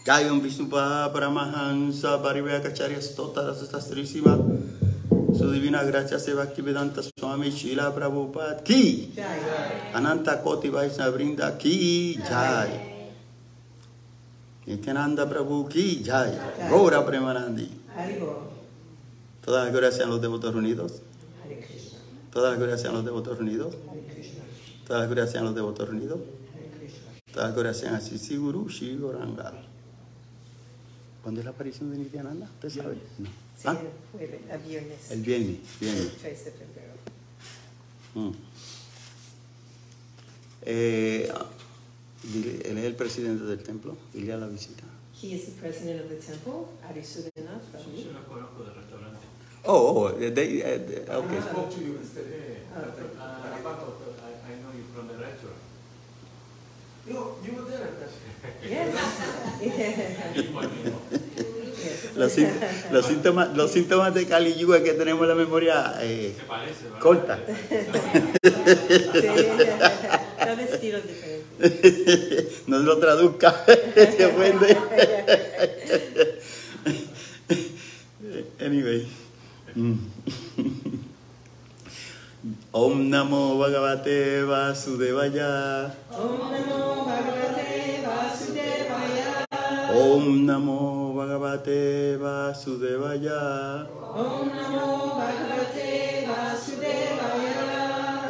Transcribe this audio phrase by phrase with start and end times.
[0.06, 0.84] कायं विष्णुपा
[1.14, 4.34] परमहंस परिव्याचार्यस्तोतः सशस्त्री Shiva
[5.40, 9.10] Su Divina Gracia Se Bhaktivedanta Swami Shila Prabhupada Ki
[9.94, 12.68] Ananta Koti Vaishnava Brinda Ki Jai
[14.66, 16.36] Nityananda Prabhu Ki Jai
[16.68, 17.70] Gora Premanandi.
[19.40, 21.00] Todas las glorias sean los devotos unidos.
[22.30, 23.74] Todas las glorias sean los devotos unidos.
[24.86, 26.20] Todas las glorias sean los devotos unidos.
[27.32, 29.54] Todas las glorias sean así Siguru Shiv Goranga
[31.22, 32.44] ¿Cuándo es la aparición de Nityananda?
[32.44, 32.98] ¿Usted sabe?
[33.18, 33.49] No.
[33.60, 33.78] Sí, ¿Ah?
[34.18, 35.10] el, el viernes.
[35.10, 36.12] El viernes, viernes.
[36.22, 36.94] 3 de febrero.
[38.14, 38.30] Mm.
[40.62, 41.30] Eh,
[42.64, 44.84] él es el presidente del templo, dile a la visita.
[45.20, 46.64] He is the president of the temple.
[47.84, 49.18] Sí, lo conozco del restaurante.
[49.64, 51.40] Oh, oh, they- they- eh, they- I okay.
[51.42, 52.62] spoke to you yesterday.
[52.72, 53.04] Okay.
[53.18, 53.60] Uh, I,
[54.48, 55.60] I know you from the restaurant.
[57.06, 57.90] You, you were there.
[58.62, 58.94] El yes.
[62.16, 62.32] Los,
[62.92, 66.86] los síntomas, los síntomas de Kali Yuga es que tenemos la memoria eh, Se parece,
[66.98, 67.38] corta.
[70.80, 70.92] Sí.
[72.66, 73.64] No lo traduzca,
[73.94, 74.76] se ofende.
[78.60, 79.06] anyway.
[79.74, 79.98] Mm.
[82.72, 85.92] Om Namo Bhagavate Vasudevaya.
[86.10, 89.49] Om Namo Bhagavate Vasudevaya.
[89.70, 93.86] Om Namo Bhagavate Vasudevaya.
[94.02, 97.78] Om Namo Bhagavate Vasudevaya.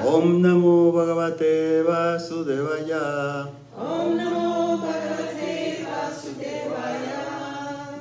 [0.05, 3.49] Om Namo Bhagavate Vasudevaya.
[3.73, 7.21] Om Namo Bhagavate Vasudevaya.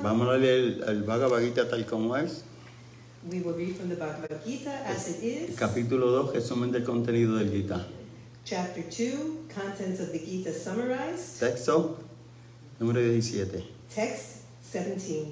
[0.02, 2.44] Vamos a leer el, el Bhagavad Gita tal como es.
[3.30, 5.56] We will read from the Bhagavad Gita as it is.
[5.56, 7.86] Capítulo 2, resumen del contenido del Gita.
[8.44, 11.40] Chapter 2, contents of the Gita summarized.
[11.40, 11.96] Texto
[12.80, 13.62] número 17.
[13.94, 15.28] Text 17.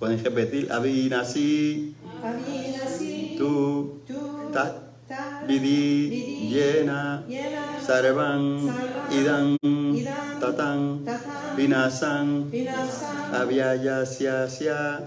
[0.00, 0.72] Pueden repetir.
[0.72, 1.92] Avinasi,
[2.24, 4.16] Avinasi tu, tu
[4.48, 4.72] tat,
[5.04, 9.46] ta vidi, vidi yena, yena sarvan, sarvam, idam,
[9.92, 14.48] idam, tatan, tatan vinasan, vinasam avyayasya,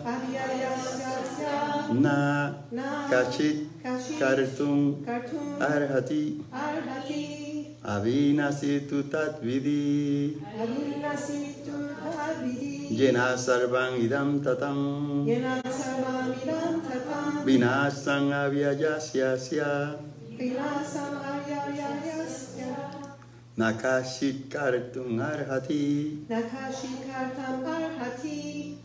[0.05, 1.53] avyayasya
[1.97, 7.40] na, na kachit, kashit kartum, kartum arhati, arhati
[7.83, 12.93] avinasi tu tat vidi, avinasi tu ta vidi.
[12.93, 17.45] Yena sarvan idam tatam, yena sarvam idam tatam.
[17.45, 19.97] Vinasan avyayasya,
[20.37, 23.01] vinasam avyayasya
[23.57, 26.25] nakashit kartum arhati.
[26.29, 28.77] nakashi kartam arhati.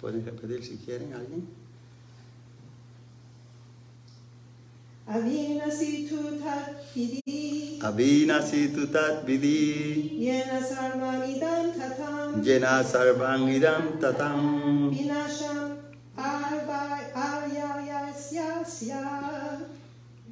[0.00, 1.57] Pueden repetir si quieren alguien.
[5.08, 6.56] Avinasi tu ta
[6.94, 15.78] vidi Avinasi tu tat vidi, yena sarvam idam tatam jena sarvam idam tatam, Vinasham
[16.18, 18.66] arva avyayasya.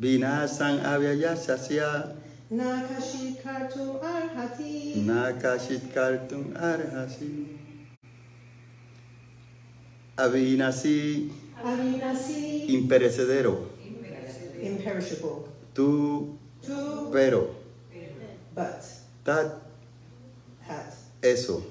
[0.01, 1.91] Vinasan avyayasya,
[2.51, 5.07] nakashi kartum arhati.
[5.07, 7.47] Nakashit kartum arhasi.
[10.19, 11.31] Avinasi,
[11.63, 13.55] avinasi imperecedero,
[14.61, 15.49] imperishable.
[15.75, 16.39] Tu
[17.13, 17.55] pero,
[18.55, 18.83] but
[19.25, 19.63] tat,
[20.67, 21.63] hat eso,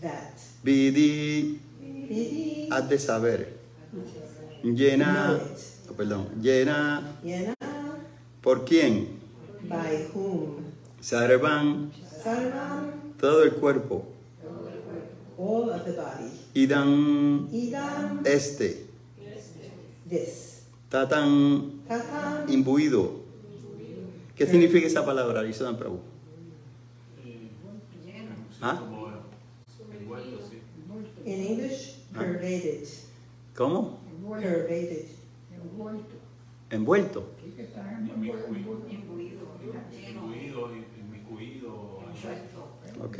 [0.00, 0.38] that.
[0.62, 2.68] Vidi, vidi.
[2.70, 3.48] has de saber,
[4.62, 5.40] llena,
[5.90, 7.54] oh, perdón, llena, yena
[8.40, 9.20] ¿por quién?
[9.68, 10.64] by whom
[11.00, 11.92] Sarvan,
[12.22, 14.06] sarvam todo el cuerpo,
[15.36, 16.30] all of the body.
[16.54, 18.86] Idam, idam este,
[20.08, 20.62] this.
[20.90, 21.73] Tatan,
[22.48, 23.24] imbuido.
[24.36, 26.00] ¿Qué significa esa palabra, Arizona Prabhu?
[28.60, 28.78] ¿Ah?
[28.80, 29.08] Como
[29.98, 30.58] envuelto, sí.
[31.30, 32.18] in English Ah.
[32.20, 32.84] pervaded
[33.56, 33.98] ¿Cómo?
[34.40, 35.06] pervaded
[36.70, 37.24] Envuelto.
[38.16, 41.70] Inmiscuido, inmiscuido, inmiscuido.
[43.04, 43.18] Ok.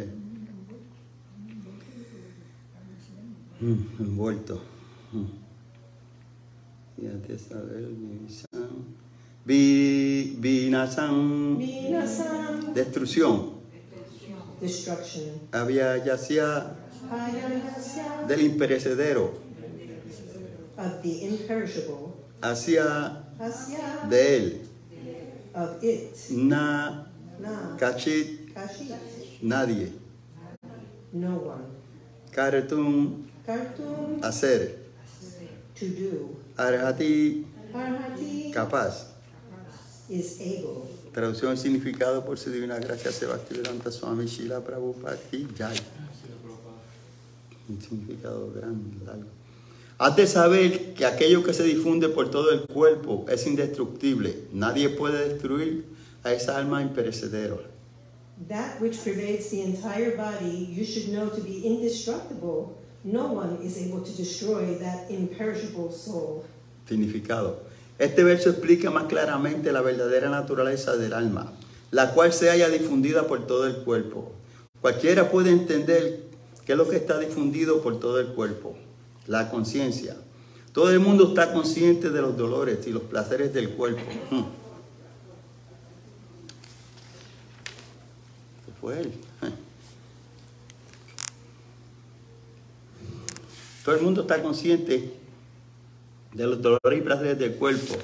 [3.60, 4.60] Mm, envuelto.
[5.12, 5.24] Mm.
[6.96, 8.84] Ya te saber, vinasan.
[9.44, 11.58] Vi, vinasan.
[11.58, 13.54] vinasam Destrucción.
[14.60, 16.74] destruction Había yacía
[18.28, 19.32] del imperecedero.
[20.78, 24.60] of the imperishable Hacia asya de él.
[25.54, 27.06] of it Na
[27.40, 27.76] Na.
[27.78, 28.94] Kachit, Kashit.
[29.42, 29.92] nadie.
[31.12, 31.64] No one.
[32.32, 34.20] Karetum, Kartum.
[34.22, 34.76] hacer.
[35.74, 36.36] To do.
[36.56, 39.06] Arhati, Arhati capaz.
[40.08, 40.86] is able.
[41.12, 45.76] Traducción y significado por su divina gracia Bhaktivedanta Swami Shila Prabhupada Ki Jai.
[47.68, 49.24] Un significado grande, largo.
[49.98, 54.48] Has de saber que aquello que se difunde por todo el cuerpo es indestructible.
[54.52, 55.84] Nadie puede destruir
[56.24, 57.56] a esa alma imperecedera.
[58.48, 62.76] That which pervades the entire body you should know to be indestructible.
[63.04, 66.42] No one is able to destroy that imperishable soul.
[66.88, 67.58] Significado.
[67.98, 71.52] Este verso explica más claramente la verdadera naturaleza del alma,
[71.90, 74.32] la cual se halla difundida por todo el cuerpo.
[74.80, 76.24] Cualquiera puede entender
[76.64, 78.74] qué es lo que está difundido por todo el cuerpo.
[79.26, 80.16] La conciencia.
[80.72, 84.02] Todo el mundo está consciente de los dolores y los placeres del cuerpo.
[84.30, 84.44] Hmm.
[88.64, 89.12] ¿Qué fue él?
[93.84, 95.12] Todo el mundo está consciente
[96.32, 97.94] de los dolores y placeres del cuerpo,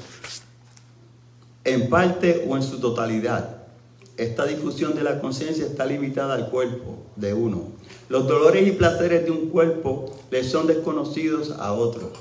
[1.64, 3.62] en parte o en su totalidad.
[4.18, 7.68] Esta difusión de la conciencia está limitada al cuerpo de uno.
[8.10, 12.12] Los dolores y placeres de un cuerpo le son desconocidos a otro.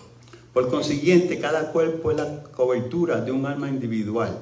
[0.54, 4.38] Por consiguiente, cada cuerpo es la cobertura de un alma individual.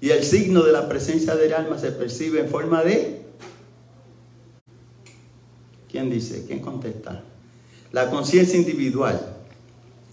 [0.00, 3.22] Y el signo de la presencia del alma se percibe en forma de...
[5.88, 6.44] ¿Quién dice?
[6.46, 7.22] ¿Quién contesta?
[7.92, 9.18] La conciencia individual.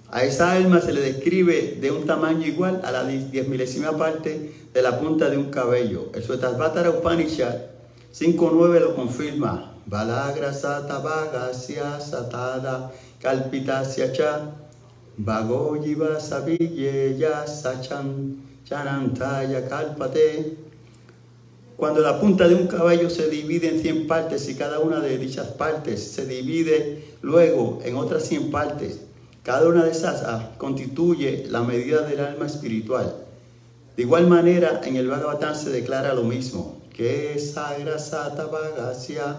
[0.09, 4.53] A esa alma se le describe de un tamaño igual a la diez milésima parte
[4.73, 6.09] de la punta de un cabello.
[6.13, 7.55] El Suetasvatara Upanishad
[8.13, 9.73] 5.9 lo confirma.
[9.85, 12.91] Balagra sata vagasya satada
[13.21, 14.51] kalpitasya cha
[15.17, 20.64] vago jiva saviyeya sachan chanantaya kalpate.
[21.77, 25.17] Cuando la punta de un caballo se divide en 100 partes y cada una de
[25.17, 29.01] dichas partes se divide luego en otras 100 partes,
[29.43, 33.13] cada una de esas ah, constituye la medida del alma espiritual.
[33.95, 39.35] De igual manera, en el Bhagavatam se declara lo mismo, que sagra sata vagasya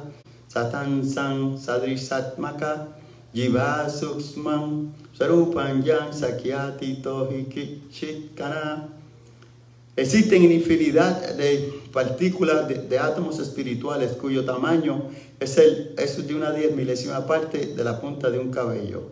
[0.48, 2.88] satan san sadrisatmaka
[3.34, 7.48] jiva suksman sarupan yan sakyati tohi
[7.90, 8.95] chitkana.
[9.96, 15.10] Existen infinidad de partículas de, de, átomos espirituales cuyo tamaño
[15.40, 19.10] es, el, es de una diez milésima parte de la punta de un cabello.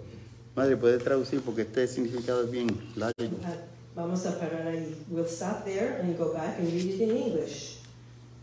[0.55, 1.41] Madre, ¿puede traducir?
[1.41, 3.15] Porque este significado es bien largo.
[3.19, 4.95] Uh, Vamos a parar ahí.
[5.09, 7.79] We'll stop there and go back and read it in English.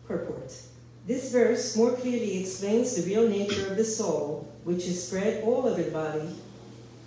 [0.07, 0.51] Purport.
[1.05, 5.67] This verse more clearly explains the real nature of the soul, which is spread all
[5.67, 6.27] over the body.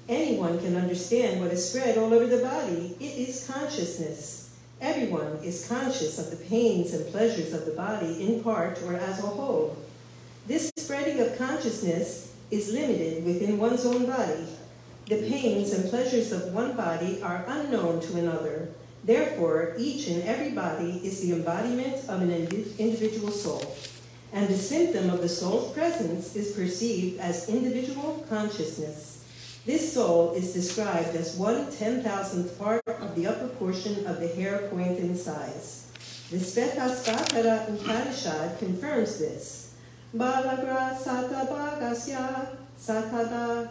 [0.08, 2.94] Anyone can understand what is spread all over the body.
[3.00, 4.43] It is consciousness.
[4.84, 9.18] Everyone is conscious of the pains and pleasures of the body in part or as
[9.18, 9.78] a whole.
[10.46, 14.46] This spreading of consciousness is limited within one's own body.
[15.06, 18.68] The pains and pleasures of one body are unknown to another.
[19.04, 23.74] Therefore, each and every body is the embodiment of an individual soul.
[24.34, 29.23] And the symptom of the soul's presence is perceived as individual consciousness.
[29.66, 34.28] This soul is described as one ten thousandth part of the upper portion of the
[34.28, 35.90] hair point in size.
[36.30, 39.74] The Svetaspatara Upanishad confirms this.
[40.14, 43.70] Balagra Satabhagasya Satada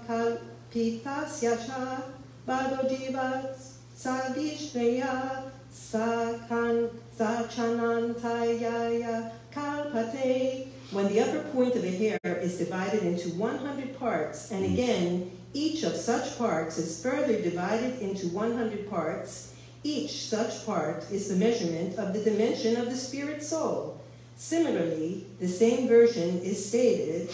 [0.74, 2.02] Kalpitasya cha
[2.48, 3.56] Bhagojiva
[3.96, 10.70] Sadishneya Sakan Sachanantayaya Kalpate.
[10.92, 14.74] When the upper point of the hair is divided into 100 parts, and hmm.
[14.74, 21.28] again, each of such parts is further divided into 100 parts, each such part is
[21.30, 24.02] the measurement of the dimension of the spirit soul.
[24.36, 27.30] Similarly, the same version is stated,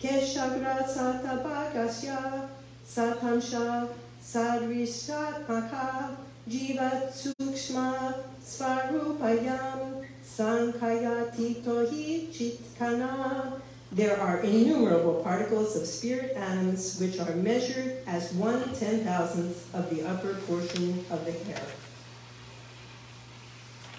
[0.00, 2.48] Keshagra Satabhagasya
[2.86, 3.88] Satamsha
[4.22, 6.16] Sadrishatmaka
[6.48, 13.60] Jiva Sukshma Svarupayam Sankayati Tohi Chitkana.
[13.92, 19.90] There are innumerable particles of spirit atoms which are measured as one ten thousandth of
[19.90, 21.62] the upper portion of the hair.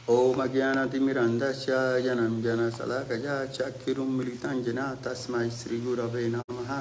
[0.09, 6.71] ॐ अज्ञानतिमिरन्धस्य जनम् जनसलकया चक्षुरुं मिलिताञ्जना तस्मै श्रीगुरवे नमः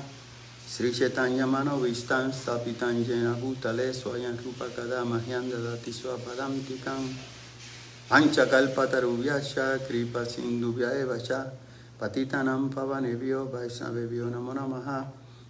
[0.75, 7.02] श्रीशैतन्यमनोविष्टां स्थापितां येन भूतले स्वयं रूपकदा मह्यं ददाति स्वपदां टिकां
[8.12, 9.55] पञ्चकल्पतरुभ्यश्च
[9.88, 11.43] कृपसिन्धुभ्य एव च
[12.00, 15.07] Patitanam Pavanebhyo Vaisnavebhyo Namo Namaha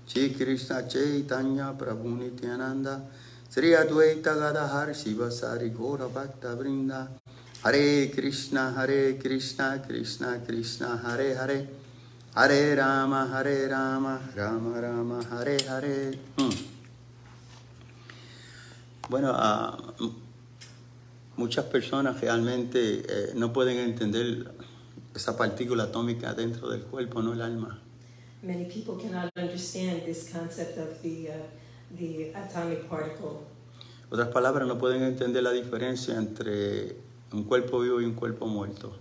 [0.06, 3.02] Shri Krishna Chaitanya Prabhu Nityananda
[3.48, 7.06] Sri Advaita Gadahar Shiva Sari Gora Bhakta Vrinda
[7.62, 11.68] Hare Krishna, Hare Krishna, Krishna Krishna, Hare Hare.
[12.34, 16.18] Hare Rama, Hare Rama, Rama Rama, Hare Hare.
[16.36, 16.54] Mm.
[19.10, 19.76] Bueno, ah,
[21.36, 24.48] muchas personas realmente eh, no pueden entender
[25.20, 27.78] esa partícula atómica dentro del cuerpo, no el alma.
[28.42, 31.32] Many people cannot understand this concept of the, uh,
[31.98, 33.46] the atomic particle.
[34.10, 36.96] Otras palabras, no pueden entender la diferencia entre
[37.32, 38.96] un cuerpo vivo y un cuerpo muerto.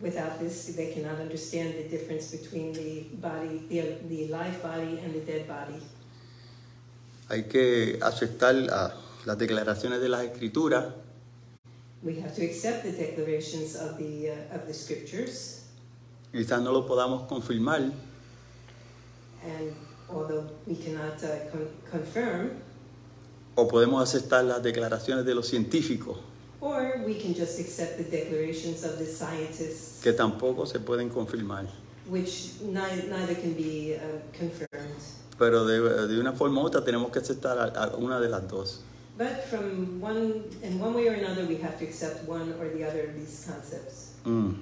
[0.00, 5.12] Without this, they cannot understand the difference between the body, the, the live body and
[5.12, 5.80] the dead body.
[7.28, 8.94] Hay que aceptar ah,
[9.26, 10.86] las declaraciones de las escrituras
[12.02, 15.64] We have to accept the declarations of the, uh, of the scriptures,
[16.32, 17.92] quizás no lo podamos confirmar,
[19.44, 19.74] and
[20.08, 22.50] although we cannot uh, con- confirm,
[23.56, 26.16] o podemos aceptar las declaraciones de los científicos,
[26.62, 31.66] or we can just accept the declarations of the scientists, que tampoco se pueden confirmar.
[32.08, 34.00] which neither, neither can be uh,
[34.36, 34.96] confirmed.
[35.38, 38.48] Pero de, de una forma u otra tenemos que aceptar a, a una de las
[38.48, 38.80] dos.
[39.20, 42.82] But from one, in one way or another, we have to accept one or the
[42.88, 44.14] other of these concepts.
[44.24, 44.54] Mm.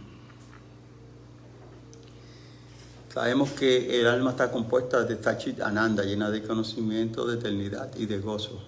[3.15, 8.07] Sabemos que el alma está compuesta de Tachit Ananda, llena de conocimiento, de eternidad y
[8.07, 8.59] de gozo.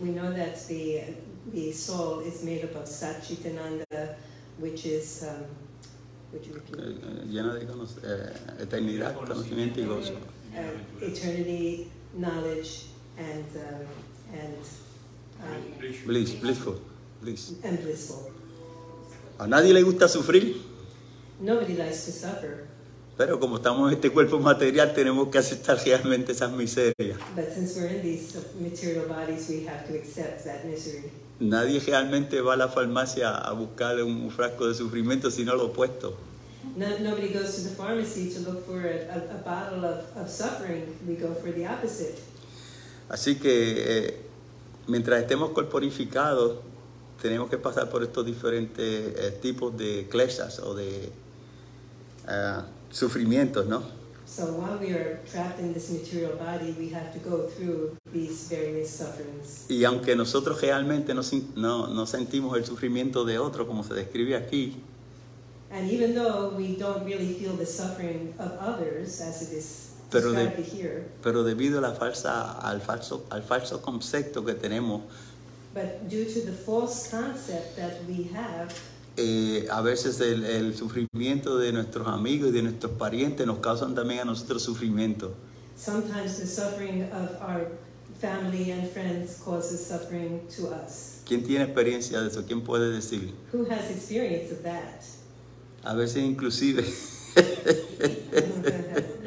[0.00, 1.14] We know that the,
[1.52, 4.16] the soul is made up of Satchitananda,
[4.58, 5.44] which is, um,
[6.32, 8.32] you Eh, eh, llena de cono- eh,
[8.62, 10.14] eternidad, conocimiento y gozo.
[10.52, 13.86] Uh, eternity, knowledge, and, um,
[14.36, 14.56] and,
[16.06, 16.80] Bliss, blissful,
[17.22, 17.52] bliss.
[17.64, 18.30] and blissful.
[19.38, 20.56] A nadie le gusta sufrir,
[21.40, 22.66] Nobody likes to suffer,
[23.16, 27.18] pero como estamos en este cuerpo material tenemos que aceptar realmente esas miserias.
[27.34, 31.10] but since we're in these material bodies, we have to accept that misery.
[31.40, 36.14] Nadie realmente va a la farmacia a buscar un frasco de sufrimiento, sino lo opuesto.
[36.76, 40.28] No, nobody goes to the pharmacy to look for a, a, a bottle of, of
[40.28, 40.94] suffering.
[41.08, 42.18] We go for the opposite.
[43.08, 44.14] Así que eh,
[44.90, 46.58] mientras estemos corporificados,
[47.22, 51.10] tenemos que pasar por estos diferentes eh, tipos de kleshas o de
[52.26, 53.82] ah, sufrimientos, ¿no?
[54.26, 58.48] So while we are trapped in this material body, we have to go through these
[58.48, 59.66] various sufferings.
[59.68, 61.22] Y aunque nosotros realmente no,
[61.56, 64.76] no, no sentimos el sufrimiento de otro, como se describe aquí,
[65.72, 70.32] And even though we don't really feel the suffering of others, as it is Pero
[70.32, 75.02] de- pero debido a la falsa, al, falso, al falso concepto que tenemos,
[75.72, 78.68] but due to the false concept that we have,
[79.16, 83.94] eh, a veces el, el sufrimiento de nuestros amigos y de nuestros parientes nos causan
[83.94, 85.32] también a nosotros sufrimiento.
[85.76, 87.68] sometimes the suffering of our
[88.20, 91.20] family and friends causes suffering to us.
[91.26, 92.42] ¿Quién tiene experiencia de eso?
[92.46, 93.32] ¿Quién puede decir?
[93.52, 95.02] Who has experience of that?
[95.84, 96.84] A veces inclusive,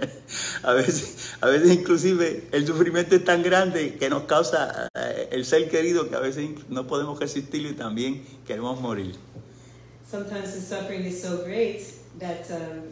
[0.63, 5.45] a veces, a veces inclusive el sufrimiento es tan grande que nos causa eh, el
[5.45, 9.15] ser querido que a veces no podemos resistirlo y también queremos morir.
[10.09, 11.81] Sometimes the suffering is so great
[12.19, 12.83] that um,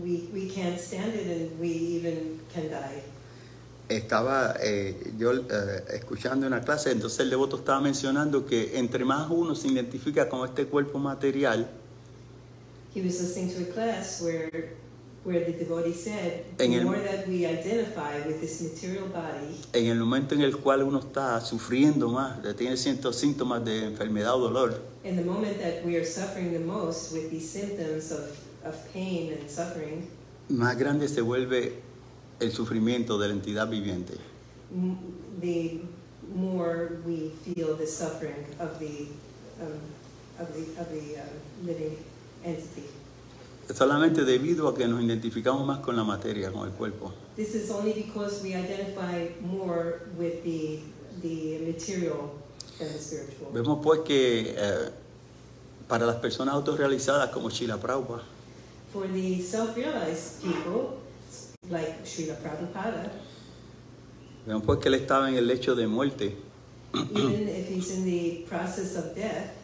[0.00, 3.02] we, we can't stand it and we even can die.
[3.88, 9.28] Estaba eh, yo eh, escuchando una clase, entonces el devoto estaba mencionando que entre más
[9.30, 11.68] uno se identifica con este cuerpo material,
[12.94, 14.74] He was listening to a class where,
[15.24, 19.54] where the devotee said, the En el- more that we identify with this material body,
[19.72, 24.34] en el momento en el cual uno está sufriendo más, tiene ciertos síntomas de enfermedad
[24.34, 28.36] o dolor, in the moment that we are suffering the most with these symptoms of,
[28.64, 30.08] of pain and suffering,
[30.48, 31.72] más grande se vuelve
[32.40, 34.14] el sufrimiento de la entidad viviente.
[35.40, 35.80] the
[36.34, 39.06] more we feel the suffering of the,
[39.60, 39.78] um,
[40.38, 41.28] of the, of the um,
[41.66, 41.96] living
[42.44, 42.84] entity.
[43.74, 47.12] Solamente debido a que nos identificamos más con la materia, con el cuerpo.
[47.36, 50.80] This is only because we identify more with the,
[51.22, 52.32] the material
[52.78, 53.50] than the spiritual.
[53.52, 54.90] Vemos pues que eh,
[55.88, 58.22] para las personas autorrealizadas como Prabhupada,
[58.92, 60.98] For the self-realized people,
[61.70, 63.10] like Srila Prabhupada,
[64.46, 66.36] vemos pues que él estaba en el lecho de muerte.
[66.94, 69.54] even if he's in the process of death,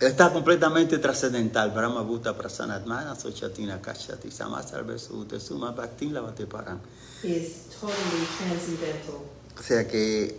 [0.00, 1.70] está completamente trascendental.
[1.70, 6.80] Brahma Bhuta Prasanatmana Sochatina Kashati Samasarve Sute Suma Bhaktin Lavate Paran.
[7.22, 9.24] he is totally transcendental.
[9.58, 10.36] O sea que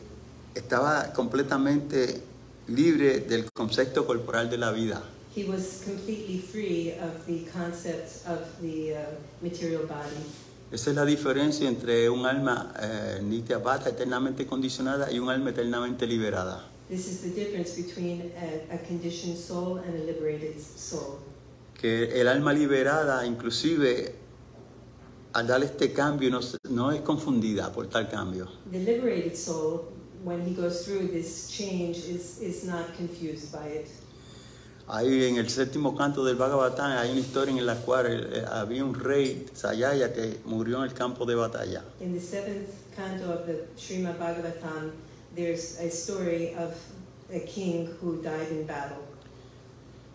[0.53, 2.21] estaba completamente
[2.67, 5.01] libre del concepto corporal de la vida.
[5.35, 8.97] He was completely free of the concept of the uh,
[9.41, 10.23] material body.
[10.71, 15.51] Esa es la diferencia entre un alma eh, nitya bata, eternamente condicionada, y un alma
[15.51, 16.61] eternamente liberada.
[16.89, 21.19] This is the difference between a, a conditioned soul and a liberated soul.
[21.73, 24.15] Que el alma liberada, inclusive,
[25.33, 26.39] al dar este cambio, no,
[26.69, 28.47] no es confundida por tal cambio.
[28.71, 29.91] The liberated soul,
[30.23, 33.89] when he goes through this change, is, is not confused by it.
[34.87, 38.85] Ahí en el séptimo canto del Bhagavatam hay una historia en la cual eh, había
[38.85, 41.83] un rey, Sayaya, que murió en el campo de batalla.
[41.99, 44.93] In the seventh canto of the Srimad Bhagavatam,
[45.37, 46.75] there's a story of
[47.31, 48.97] a king who died in battle.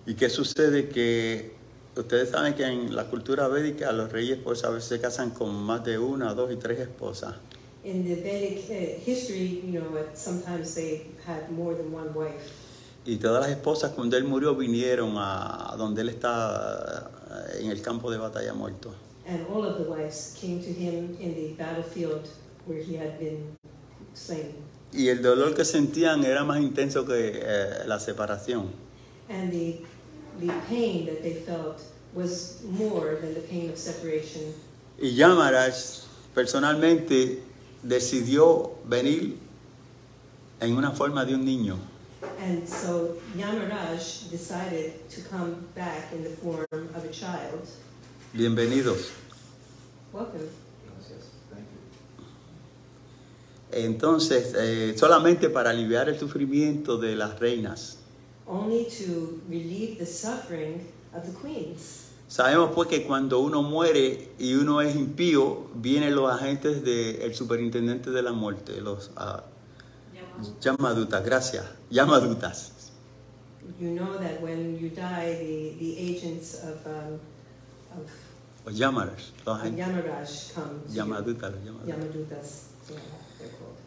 [0.04, 0.88] ¿Y qué sucede?
[0.88, 1.52] Que
[1.96, 5.54] ustedes saben que en la cultura védica los reyes pues a veces se casan con
[5.54, 7.36] más de una, dos y tres esposas.
[7.84, 12.52] In the Vedic uh, history, you know, sometimes they had more than one wife.
[13.04, 17.70] Y todas las esposas cuando él murió vinieron a, a donde él está eh, en
[17.70, 18.94] el campo de batalla muerto.
[19.26, 22.28] And all of the wives came to him in the battlefield
[22.66, 23.56] where he had been
[24.92, 28.71] Y el dolor que sentían era más intenso que eh, la separación.
[29.28, 29.81] And the,
[30.40, 31.81] the pain that they felt
[32.14, 34.52] was more than the pain of separation.
[34.99, 35.75] Y Yamaraj
[36.35, 37.42] personalmente
[37.83, 39.38] decidió venir
[40.61, 41.78] en una forma de un niño.
[42.38, 47.69] And so Yamaraj decided to come back in the form of a child.
[48.35, 49.11] Bienvenidos.
[50.12, 50.49] Welcome.
[50.87, 51.31] Gracias.
[51.50, 52.25] Thank you.
[53.72, 57.98] Entonces, eh, solamente para aliviar el sufrimiento de las reinas.
[58.46, 60.82] Only to relieve the suffering
[61.14, 62.08] of the queens.
[62.28, 68.10] Sabemos pues que cuando uno muere y uno es impío, vienen los agentes del superintendente
[68.10, 69.44] de la muerte, los ah,
[70.60, 72.72] Yamadutas, gracias, Yamadutas.
[73.78, 77.20] You know that when you die, the, the agents of, um,
[78.00, 78.10] of
[78.64, 79.86] Los Yamaras, los agentes.
[79.86, 81.52] Yamadutas, los Yamadutas.
[81.86, 82.66] Yamadutas.
[82.88, 83.21] Yeah.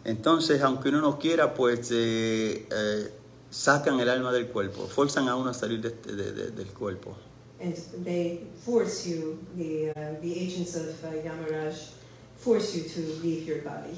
[0.06, 3.10] Entonces, aunque uno no quiera, pues eh, eh,
[3.50, 6.68] sacan el alma del cuerpo, forzan a uno a salir de este- de- de- del
[6.68, 7.18] cuerpo.
[7.60, 11.74] And they force you, the, uh, the agents of uh, Yamaraj
[12.38, 13.96] force you to leave your body.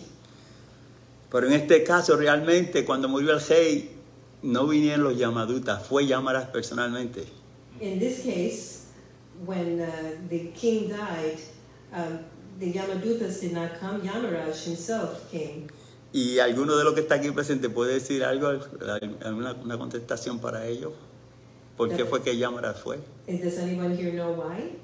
[1.30, 3.92] Pero en este caso, realmente, cuando murió el rey,
[4.44, 7.26] no vinieron los Yamadutas, fue Yamaras personalmente.
[7.82, 8.86] In this case,
[9.46, 9.88] when uh,
[10.30, 11.38] the king died,
[11.92, 12.20] um,
[12.60, 15.68] the Yamadutas did not come, Yamaraj himself came.
[16.14, 18.48] ¿Y alguno de los que está aquí presente puede decir algo,
[19.22, 20.94] alguna una contestación para ello?
[21.76, 23.00] ¿Por qué fue que Yamaras fue?
[23.28, 24.78] And does anyone here know why?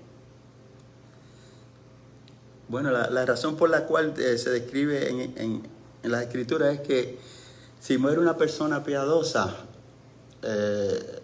[2.67, 5.63] Bueno, la, la razón por la cual eh, se describe en, en,
[6.03, 7.17] en las escrituras es que
[7.79, 9.55] si muere una persona piadosa,
[10.43, 11.19] eh,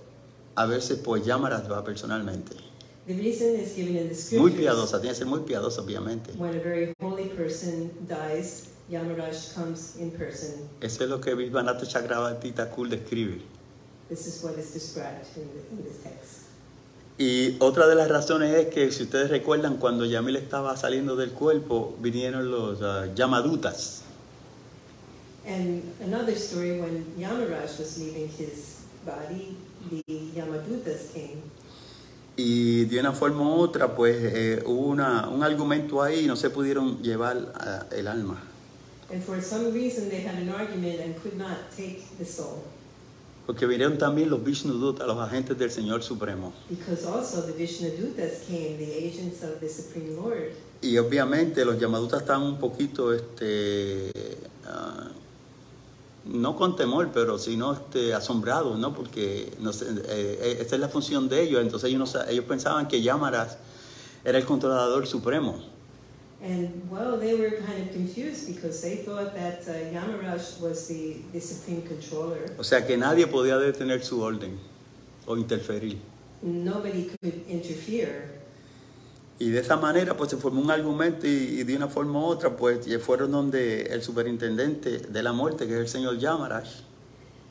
[0.55, 2.55] a veces pues Yamaras va personalmente.
[3.07, 4.37] The reason is given in the.
[4.37, 6.31] Muy piadosa, tiene que ser muy piadosa, obviamente.
[6.37, 10.67] When a very holy person dies, Yamaraj comes in person.
[10.81, 13.41] Eso es lo que Vishwanath Chakravarti Thakur describe.
[14.09, 16.45] This is what is described in, the, in this text.
[17.19, 21.31] Y otra de las razones es que, si ustedes recuerdan, cuando Yamil estaba saliendo del
[21.31, 24.03] cuerpo, vinieron los ah, Yamadutas.
[25.45, 29.57] And another story, when Yamaraj was leaving his body,
[29.91, 30.03] the
[30.35, 31.43] Yamadutas came.
[32.37, 36.37] Y de una forma u otra, pues eh, hubo una, un argumento ahí y no
[36.37, 38.48] se pudieron llevar ah, el alma.
[43.49, 46.53] Porque vinieron también los Vishnudutas, los agentes del Señor Supremo.
[46.69, 50.51] Because also the Vishnudutas came, the agents of the Supreme Lord.
[50.81, 54.11] Y obviamente los Yamadutas estaban un poquito, este,
[54.67, 55.09] ah,
[56.25, 58.93] no con temor, pero sino este, asombrados, ¿no?
[58.93, 61.61] Porque no sé, eh, esta es la función de ellos.
[61.63, 63.57] Entonces ellos, no ellos pensaban que Yamaras
[64.23, 65.59] era el controlador supremo.
[66.41, 71.17] And well, they were kind of confused because they thought that uh, Yamaraj was the,
[71.33, 72.55] the supreme controller.
[72.57, 74.57] O sea que nadie podía detener su orden
[75.27, 75.97] o interferir.
[76.41, 78.39] Nobody could interfere.
[79.37, 82.23] Y de esa manera pues se formó un argumento y, y de una forma u
[82.25, 86.67] otra pues y fueron donde el superintendente de la muerte, que es el señor Yamaraj,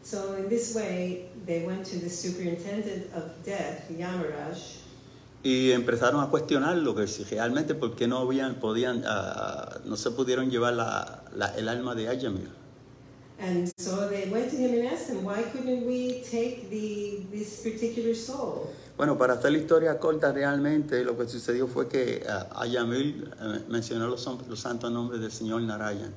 [0.02, 4.78] So in this way, they went to the superintendent of death, Yamaraj,
[5.42, 10.10] y empezaron a cuestionarlo, que si realmente por qué no habían, podían, ah, no se
[10.10, 12.48] pudieron llevar la, la- el alma de Ayamir.
[13.40, 17.60] and so they went to him and asked him, why couldn't we take the this
[17.62, 18.66] particular soul?
[18.96, 23.60] Bueno, para hacer la historia corta, realmente lo que sucedió fue que ah, Ayamir eh,
[23.68, 26.12] mencionó los, los santos nombres del señor Narayan.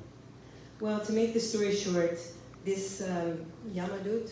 [0.80, 2.18] Well, to make the story short,
[2.64, 3.38] this um,
[3.72, 4.28] Yamadut,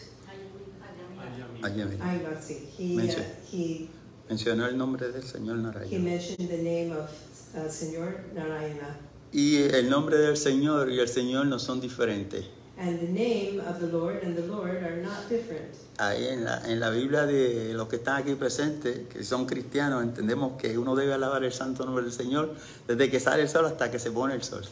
[1.63, 2.01] Ayamir.
[2.03, 3.89] I not see, he, uh, he,
[4.31, 6.05] Mencionó el nombre del señor he Narayan.
[6.05, 7.11] mentioned the name of
[7.57, 8.97] uh, Senor Narayana.
[9.33, 12.45] Y el nombre del Señor y el Señor no son diferentes.
[12.79, 15.75] And the name of the Lord and the Lord are not different.
[15.99, 20.03] Ahí en la, en la Biblia de los que están aquí presentes, que son cristianos,
[20.03, 22.55] entendemos que uno debe alabar el santo nombre del Señor
[22.89, 24.63] desde que sale el sol hasta que se pone el sol.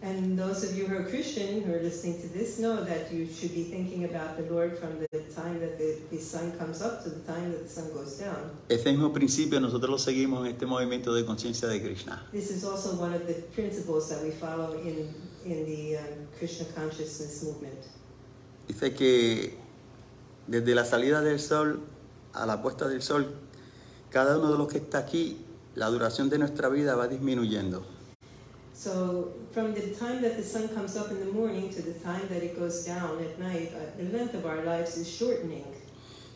[0.00, 3.26] And those of you who are Christian who are listening to this know that you
[3.26, 7.02] should be thinking about the Lord from the time that the, the sun comes up
[7.02, 8.50] to the time that the sun goes down.
[8.68, 12.22] Este mismo principio nosotros lo seguimos en este movimiento de conciencia de Krishna.
[12.30, 15.12] This is also one of the principles that we follow in,
[15.44, 17.78] in the um, Krishna consciousness movement.
[18.68, 19.58] Dice que
[20.46, 21.80] desde la salida del sol
[22.34, 23.34] a la puesta del sol,
[24.10, 25.38] cada uno de los que está aquí,
[25.74, 27.97] la duración de nuestra vida va disminuyendo.
[28.78, 32.28] So from the time that the sun comes up in the morning to the time
[32.28, 35.66] that it goes down at night, uh, the length of our lives is shortening.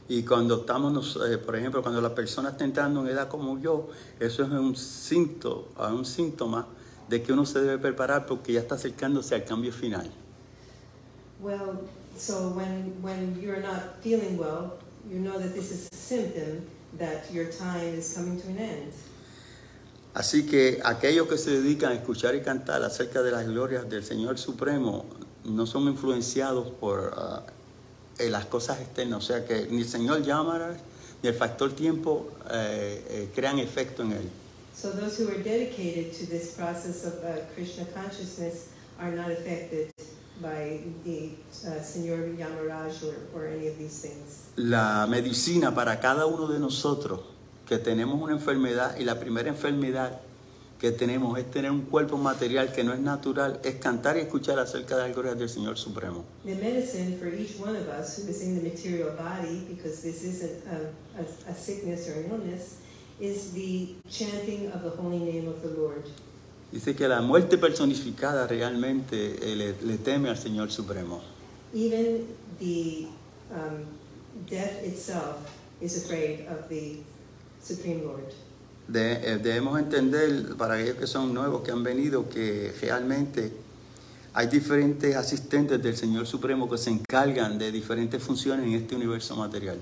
[0.09, 3.90] Y cuando estamos, eh, por ejemplo, cuando la persona está entrando en edad como yo,
[4.18, 6.66] eso es un síntoma, un síntoma
[7.09, 10.11] de que uno se debe preparar porque ya está acercándose al cambio final.
[11.40, 11.78] Well,
[12.16, 16.66] so when, when you're not feeling well, you know that this is a symptom
[16.98, 18.92] that your time is coming to an end.
[20.14, 24.05] Así que aquellos que se dedican a escuchar y cantar acerca de las glorias del
[24.05, 25.07] Señor Supremo
[25.44, 27.14] no son influenciados por
[28.18, 29.25] eh, las cosas externas.
[29.25, 30.77] O sea que ni el Señor Yamara
[31.22, 34.31] ni el factor tiempo eh, eh, crean efecto en él.
[34.75, 39.92] So those who are dedicated to this process of uh, Krishna consciousness are not affected
[40.40, 41.31] by the
[41.66, 44.48] uh, Señor Yamaraj or, or any of these things.
[44.57, 47.20] La medicina para cada uno de nosotros
[47.66, 50.20] que tenemos una enfermedad y la primera enfermedad
[50.79, 54.59] que tenemos es tener un cuerpo material que no es natural, es cantar y escuchar
[54.59, 56.25] acerca de las glorias del Señor Supremo.
[56.44, 60.25] The medicine for each one of us who is in the material body, because this
[60.25, 62.79] isn't a, a, a sickness or an illness,
[63.20, 66.03] is the chanting of the holy name of the Lord.
[66.72, 71.20] Dice que la muerte personificada realmente eh, le, le teme al Señor Supremo.
[71.72, 72.27] Even
[72.59, 73.07] the
[73.53, 73.87] um,
[74.51, 75.37] death itself
[75.81, 76.96] is afraid of the
[77.62, 78.33] Supreme Lord.
[78.88, 83.53] De- eh, debemos entender, para aquellos que son nuevos, que han venido, que realmente
[84.35, 89.37] hay diferentes asistentes del Señor Supremo que se encargan de diferentes funciones en este universo
[89.37, 89.77] material.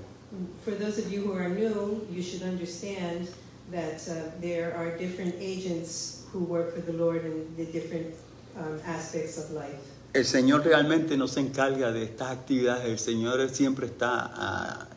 [0.65, 3.29] For those of you who are new, you should understand
[3.73, 8.15] that uh, there are different agents who work for the Lord in the different
[8.57, 9.79] um, aspects of life.
[10.13, 14.89] El Señor realmente no se encarga de estas actividades, el Señor siempre está ah,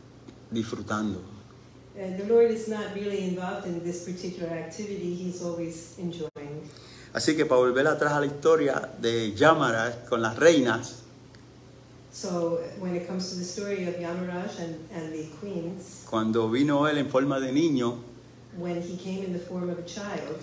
[0.51, 1.21] disfrutando.
[7.13, 10.99] Así que para volver atrás a la historia de Yamara con las reinas,
[12.11, 16.87] So when it comes to the story of Yamaraj and, and the queens, cuando vino
[16.87, 17.97] él en forma de niño,
[18.55, 20.37] when he came in the form of a child,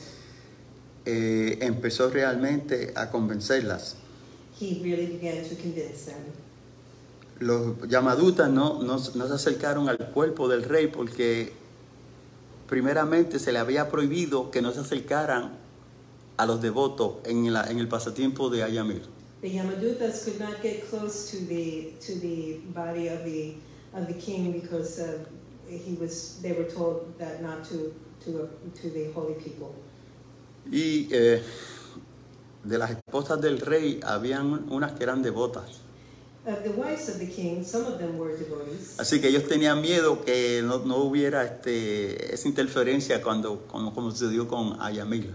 [1.07, 3.95] eh, empezó realmente a convencerlas.
[4.61, 6.23] he really began to convince them.
[7.40, 11.53] Los Yamadutas no, no, no se acercaron al cuerpo del rey porque
[12.68, 15.53] primeramente se le había prohibido que no se acercaran
[16.37, 19.03] a los devotos en, la- en el pasatiempo de Ayamir.
[19.40, 23.55] The Yamadutas could not get close to the to the body of the
[23.94, 25.24] of the king because uh,
[25.66, 26.38] he was.
[26.42, 27.94] They were told that not to
[28.26, 29.72] to uh, to the holy people.
[30.70, 31.42] Y eh,
[32.64, 35.81] de las esposas del rey habían unas que eran devotas.
[38.98, 44.11] Así que ellos tenían miedo que no, no hubiera este, esa interferencia cuando, como, como
[44.11, 45.35] sucedió con Ayamir.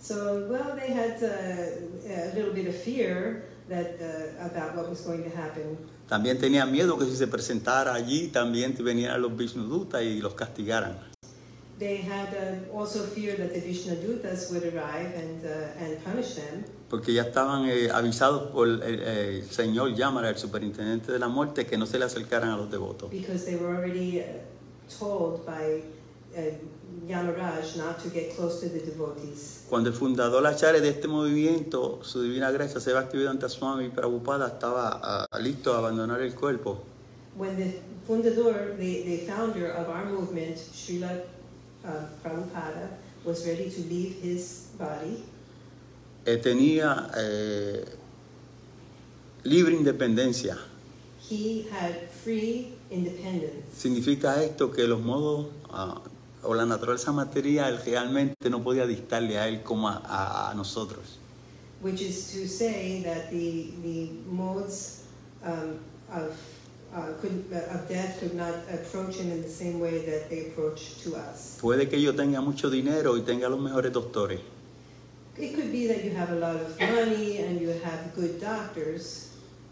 [0.00, 5.00] So well, they had uh, a little bit of fear that uh, about what was
[5.00, 5.76] going to happen.
[6.08, 10.96] También tenían miedo que si se presentara allí también vinieran los Vishnudutas y los castigaran.
[11.78, 16.64] They had uh, also fear that the Vishnadutas would arrive and uh, and punish them
[16.88, 21.66] Porque ya estaban eh, avisados por el, el señor Yamara, el superintendente de la muerte,
[21.66, 23.10] que no se le acercaran a los devotos.
[23.10, 24.24] because they were already uh,
[24.98, 25.82] told by
[26.36, 26.40] uh,
[27.06, 29.64] Yamaraj not to get close to the devotees.
[29.68, 35.38] Cuando el fundador Acharya de este movimiento, su divina gracia, Sebastián Swami Prabhupada, estaba ah,
[35.38, 36.82] listo a abandonar el cuerpo,
[37.36, 37.72] When the
[38.06, 41.20] fundador, the, the founder of our movement, Srila
[41.84, 41.90] uh,
[42.24, 42.88] Prabhupada,
[43.24, 45.22] was ready to leave his body,
[46.32, 47.84] eh, tenía eh,
[49.44, 50.56] libre independencia.
[51.30, 53.64] he had free independence.
[53.76, 56.00] Significa esto que los modos ah,
[56.42, 61.18] o la naturaleza material realmente no podía dictarle a él como a, a- a nosotros.
[61.80, 65.04] which is to say that the, the modes
[65.44, 65.78] um,
[66.12, 66.32] of,
[66.92, 71.00] uh, could, of death could not approach him in the same way that they approach
[71.04, 71.58] to us.
[71.60, 74.40] Puede que yo tenga mucho dinero y tenga los mejores doctores,
[75.38, 79.28] It could be that you have a lot of money and you have good doctors,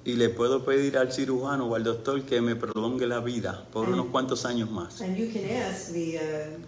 [0.07, 3.88] y le puedo pedir al cirujano o al doctor que me prolongue la vida por
[3.88, 5.00] unos cuantos años más.
[5.00, 6.20] And you can ask the, uh,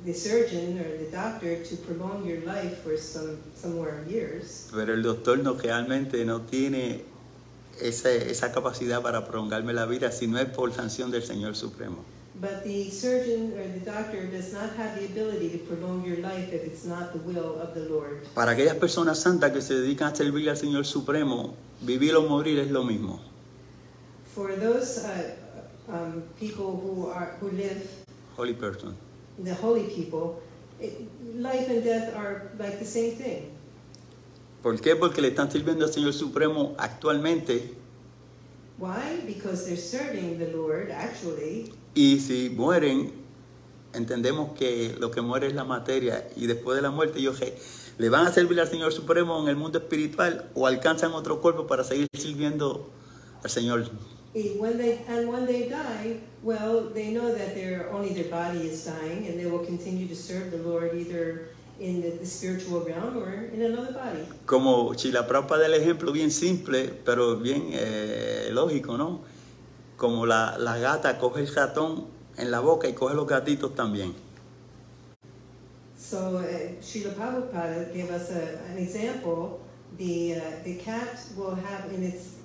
[0.04, 4.66] the surgeon or the doctor to prolong your life for some, some more years.
[4.74, 7.04] Pero el doctor no realmente no tiene
[7.80, 12.04] esa, esa capacidad para prolongarme la vida si no es por sanción del Señor Supremo.
[12.40, 16.52] But the surgeon or the doctor does not have the ability to prolong your life
[16.52, 18.22] if it's not the will of the Lord.
[18.34, 22.60] Para aquellas personas santas que se dedican a servirle al Señor Supremo, vivir o morir
[22.60, 23.18] es lo mismo.
[24.34, 25.34] For those uh,
[25.88, 27.82] um, people who are who live
[28.36, 28.96] Holy person.
[29.40, 30.40] the holy people,
[30.80, 30.94] it,
[31.34, 33.50] life and death are like the same thing.
[34.62, 34.94] ¿Por qué?
[34.94, 37.74] Porque le están sirviendo al Señor Supremo actualmente
[38.78, 39.18] Why?
[39.26, 43.10] Because they're serving the Lord actually, y si mueren,
[43.92, 47.54] entendemos que lo que muere es la materia y después de la muerte ellos je-
[47.98, 51.66] le van a servir al Señor Supremo en el mundo espiritual o alcanzan otro cuerpo
[51.66, 52.88] para seguir sirviendo
[53.42, 53.90] al Señor.
[54.34, 58.84] When they and when they die, well, they know that their only their body is
[58.84, 61.48] dying, and they will continue to serve the Lord either
[61.80, 64.22] in the, the spiritual realm or in another body.
[64.46, 69.22] Como Chila Prabhupada del ejemplo bien simple, pero bien eh, lógico, ¿no?
[69.98, 72.06] Como la, la gata coge el ratón
[72.36, 74.14] en la boca y coge los gatitos también.
[75.98, 79.60] So uh, Srila Prabhupada gave us a, an example.
[79.98, 82.36] The uh, the cat will have in its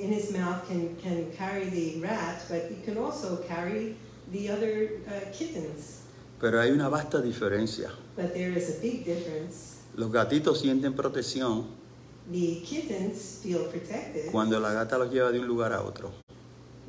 [0.00, 3.96] in his mouth can can carry the rat, but it can also carry
[4.30, 6.02] the other uh, kittens.
[6.40, 7.90] Pero hay una vasta diferencia.
[8.14, 9.80] But there is a big difference.
[9.96, 11.66] Los gatitos sienten protección
[12.30, 16.23] The kittens feel protected, cuando la gata los lleva de un lugar a otro.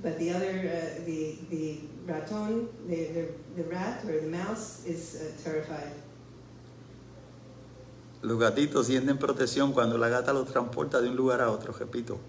[0.05, 3.25] But the other uh, the the raton, the, the
[3.57, 5.91] the rat or the mouse is uh, terrified.
[8.21, 12.19] Los gatitos sienten protección cuando la gata los transporta de un lugar a otro, repito.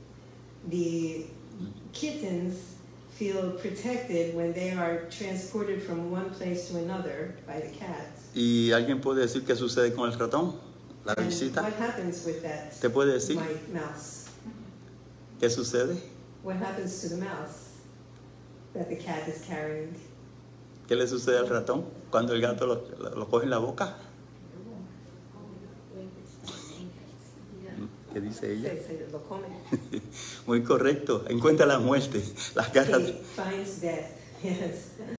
[0.71, 1.27] The
[1.93, 2.55] kittens
[3.19, 8.09] feel protected when they are transported from one place to another by the cat.
[8.35, 10.55] ¿Y alguien puede decir qué sucede con el ratón?
[11.05, 11.63] La And visita.
[11.63, 13.37] what happens with that ¿Te puede decir
[13.73, 14.29] mouse?
[15.39, 15.97] qué sucede?
[16.43, 17.66] What happens to the mouse
[18.77, 19.95] that the cat is carrying?
[20.89, 22.83] ¿Qué le sucede al ratón cuando el gato lo,
[23.17, 23.97] lo- coge en la boca?
[28.13, 28.73] ¿Qué dice ella?
[29.13, 29.47] Lo come.
[30.47, 32.23] Muy correcto, encuentra la muerte,
[32.55, 33.03] las garras.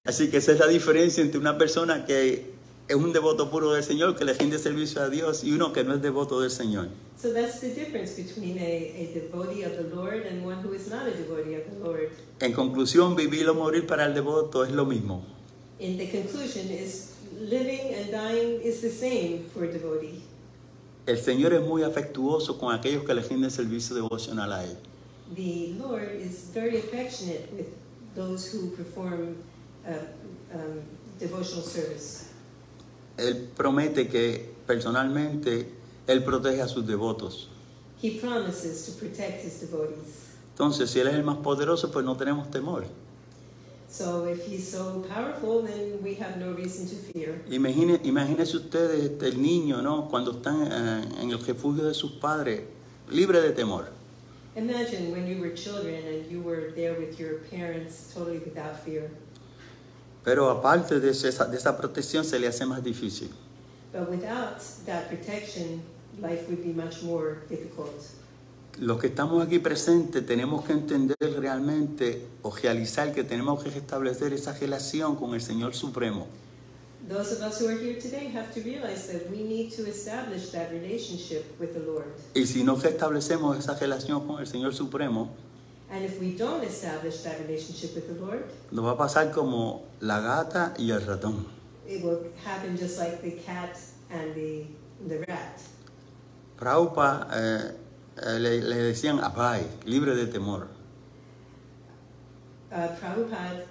[0.05, 2.53] Así que esa es la diferencia entre una persona que
[2.87, 5.83] es un devoto puro del Señor, que le rinde servicio a Dios, y uno que
[5.83, 6.87] no es devoto del Señor.
[7.21, 10.87] So that's the difference between a, a devotee of the Lord and one who is
[10.87, 12.09] not a devotee of the Lord.
[12.39, 15.23] En conclusión, vivir o morir para el devoto es lo mismo.
[15.79, 20.21] And the conclusion is living and dying is the same for a devotee.
[21.07, 24.77] El Señor es muy afectuoso con aquellos que le rinden servicio devocional a Él.
[25.35, 27.67] The Lord is very affectionate with
[28.15, 29.35] those who perform
[29.85, 29.91] uh,
[30.53, 30.81] um,
[31.19, 32.26] devotional service.
[33.17, 35.69] Él promete que personalmente
[36.07, 37.49] Él protege a sus devotos.
[38.01, 40.35] He promises to protect his devotees.
[40.51, 42.85] Entonces, si Él es el más poderoso, pues no tenemos temor.
[43.89, 47.41] So if he's so powerful, then we have no reason to fear.
[47.49, 50.09] Imagine, imagínense ustedes este, el niño, ¿no?
[50.09, 52.61] Cuando están eh, en el refugio de sus padres,
[53.09, 53.89] libre de temor.
[54.57, 59.09] Imagine when you were children and you were there with your parents totally without fear.
[60.27, 63.29] Pero aparte de esa, de esa protección, se le hace más difícil.
[63.93, 65.81] But without that protection,
[66.21, 67.95] life would be much more difficult.
[68.77, 74.33] Los que estamos aquí presentes tenemos que entender realmente o realizar que tenemos que restablecer
[74.33, 76.27] esa relación con el Señor Supremo.
[77.07, 80.51] Those of us who are here today have to realize that we need to establish
[80.51, 82.07] that relationship with the Lord.
[82.35, 85.29] Y si no restablecemos esa relación con el Señor Supremo,
[85.89, 89.83] And if we don't establish that relationship with the Lord, nos va a pasar como
[90.01, 91.57] la gata y el ratón.
[91.87, 93.79] it will happen just like the cat
[94.11, 94.65] and the,
[95.07, 95.61] the rat.
[96.57, 97.71] Prabhupada eh,
[98.17, 100.67] eh, le, le decían Abai, libre de temor.
[102.71, 103.65] Uh, Prabhupada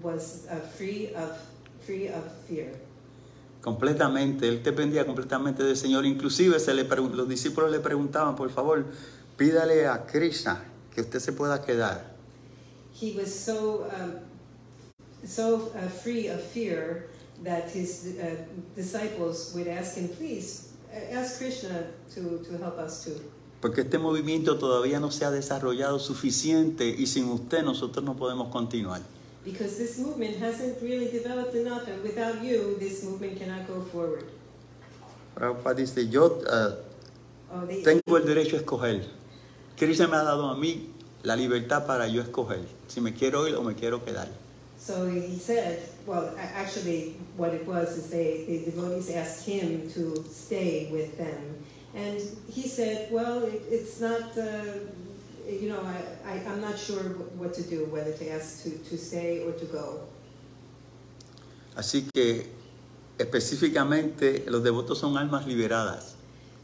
[0.00, 1.36] was uh, free of
[1.84, 2.72] free of fear.
[3.60, 6.04] Completamente, él dependía completamente del Señor.
[6.06, 8.84] Inclusive se le los discípulos le preguntaban, por favor,
[9.36, 12.04] pídale a Krishna que usted se pueda quedar.
[12.92, 14.20] He was so um,
[15.24, 17.08] so uh, free of fear
[17.42, 18.36] that his uh,
[18.76, 23.20] disciples would ask him, "Please uh, ask Krishna to, to help us too."
[23.60, 28.48] Porque este movimiento todavía no se ha desarrollado suficiente y sin usted nosotros no podemos
[28.48, 29.00] continuar.
[29.44, 34.24] Because this movement hasn't really developed enough, and without you, this movement cannot go forward.
[35.34, 36.74] Prabhupada dice, yo eh,
[37.54, 39.04] Oh, they, tengo el derecho a escoger.
[39.76, 40.88] Krishna me ha dado a mí
[41.22, 44.28] la libertad para yo escoger si me quiero ir o me quiero quedar.
[44.78, 50.24] So he said, well, actually, what it was is they, the devotees asked him to
[50.28, 51.56] stay with them.
[51.94, 54.64] And he said, well, it, it's not, uh,
[55.48, 58.70] you know, I, I, I'm not sure wh- what to do, whether to ask to,
[58.70, 60.00] to stay or to go.
[61.76, 62.48] Así que
[63.18, 66.11] específicamente los devotos son almas liberadas.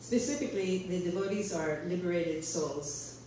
[0.09, 3.18] Specifically, the devotees are liberated souls.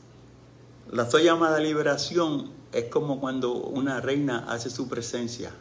[0.89, 5.52] La soy llamada liberación es como cuando una reina hace su presencia.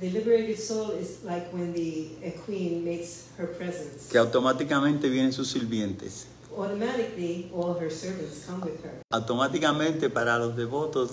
[0.00, 4.08] The liberated soul is like when the a queen makes her presence.
[4.10, 6.26] que automáticamente vienen sus sirvientes.
[6.58, 9.00] Automatically, all her servants come with her.
[9.10, 11.12] Automáticamente para los devotos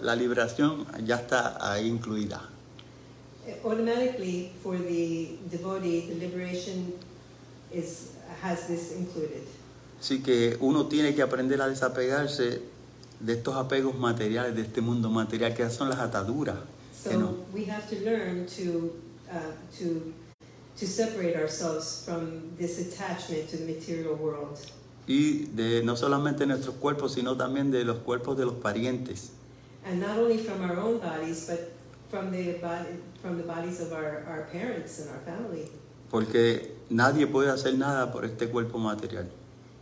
[0.00, 2.48] la liberación ya está ahí incluida.
[3.62, 6.94] Automatically, for the devotee, the liberation
[7.74, 8.10] is,
[8.42, 9.42] has this included.
[10.00, 12.60] Así que uno tiene que aprender a desapegarse
[13.20, 16.58] de estos apegos materiales, de este mundo material, que son las ataduras.
[17.02, 18.92] que So no- we have to learn to,
[19.30, 20.12] uh, to,
[20.78, 24.58] to separate ourselves from this attachment to the material world.
[25.06, 29.30] y de no solamente nuestros cuerpos, sino también de los cuerpos de los parientes.
[29.86, 31.72] And not only from our own bodies, but
[32.10, 32.58] from the
[33.20, 35.68] from the bodies of our, our parents and our family.
[36.10, 39.30] Porque nadie puede hacer nada por este cuerpo material.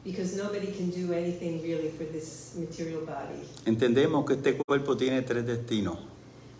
[0.04, 3.46] Because nobody can do anything really for this material body.
[3.66, 5.98] Entendemos que este cuerpo tiene tres destinos.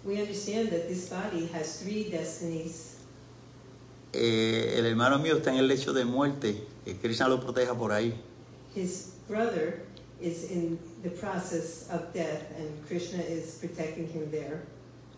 [0.04, 2.96] We understand that this body has three destinies.
[4.12, 7.92] Eh, el hermano mío está en el lecho de muerte, que Krishna lo proteja por
[7.92, 8.14] ahí.
[8.74, 9.82] His brother
[10.20, 14.62] is in the process of death, and Krishna is protecting him there.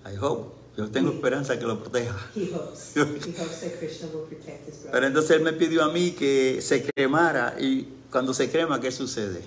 [0.04, 0.56] I hope.
[0.76, 2.16] Yo tengo esperanza que lo proteja.
[2.34, 2.94] He hopes.
[2.96, 5.04] he hopes that Krishna will protect his Pero brother.
[5.08, 9.42] entonces él me pidió a mí que se cremara y cuando se crema, ¿qué sucede?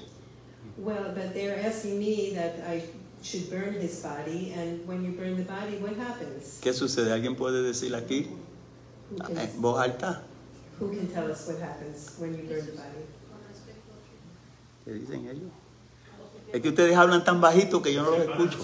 [0.77, 2.83] Well, but they're asking me that I
[3.23, 6.59] should burn his body, and when you burn the body, what happens?
[6.61, 7.11] ¿Qué sucede?
[7.11, 8.27] ¿Alguien puede decir aquí
[9.09, 10.21] Who en can, voz alta?
[10.79, 13.03] who can tell us what happens when you burn the body?
[14.85, 15.51] ¿Qué dicen ellos?
[16.53, 18.59] Es que ustedes hablan tan bajito que yo no los escucho.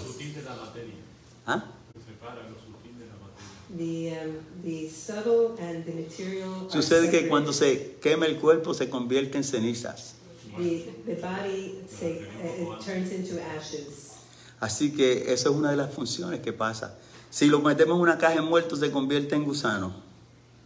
[1.46, 1.66] ¿Ah?
[2.06, 3.44] Separa lo sutil de la materia.
[3.76, 6.68] The, um, the subtle and the material.
[6.68, 10.14] are Sucede que cuando se quema el cuerpo se convierte en cenizas.
[10.58, 14.12] The, the body say, uh, it turns into ashes.
[14.60, 16.96] Así que eso es una de las funciones que pasa.
[17.32, 19.92] Si lo metemos en una caja de muertos se convierte en gusano.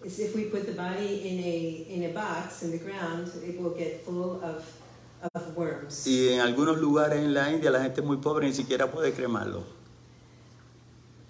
[0.04, 3.60] It's if we put the body in a, in a box in the ground, it
[3.60, 4.64] will get full of,
[5.34, 6.06] of worms.
[6.06, 9.64] Y en algunos lugares en la India la gente muy pobre ni siquiera puede cremarlo.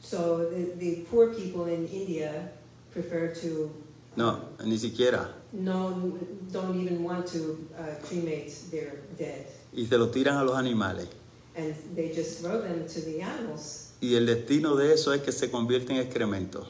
[0.08, 2.50] So the, the poor people in India
[2.94, 3.70] prefer to
[4.16, 5.30] No, ni siquiera.
[5.52, 6.18] no,
[6.52, 9.46] don't even want to uh, cremate their dead.
[9.76, 11.08] Y se lo tiran a los animales.
[11.58, 13.92] And they just throw them to the animals.
[14.00, 16.66] Y el destino de eso es que se convierte en excremento.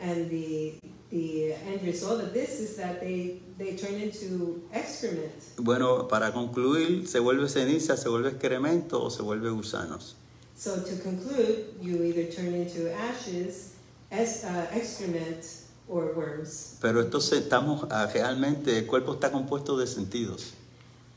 [0.00, 0.78] And the,
[1.10, 5.32] the end result of this is that they, they turn into excrement.
[5.58, 10.14] Bueno, para concluir, se vuelve ceniza, se vuelve excremento o se vuelve gusanos.
[10.58, 13.76] So to conclude, you either turn into ashes,
[14.10, 15.46] es, uh, excrement,
[15.86, 16.76] or worms.
[16.80, 20.54] Pero estamos ah, realmente, el cuerpo está compuesto de sentidos.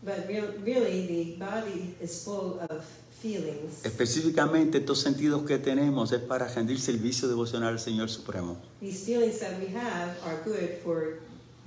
[0.03, 2.85] But real, really, the body is full of
[3.19, 3.83] feelings.
[3.83, 8.57] Específicamente estos sentidos que tenemos es para rendir servicio devocional al Señor Supremo.
[8.79, 11.19] These feelings that we have are good for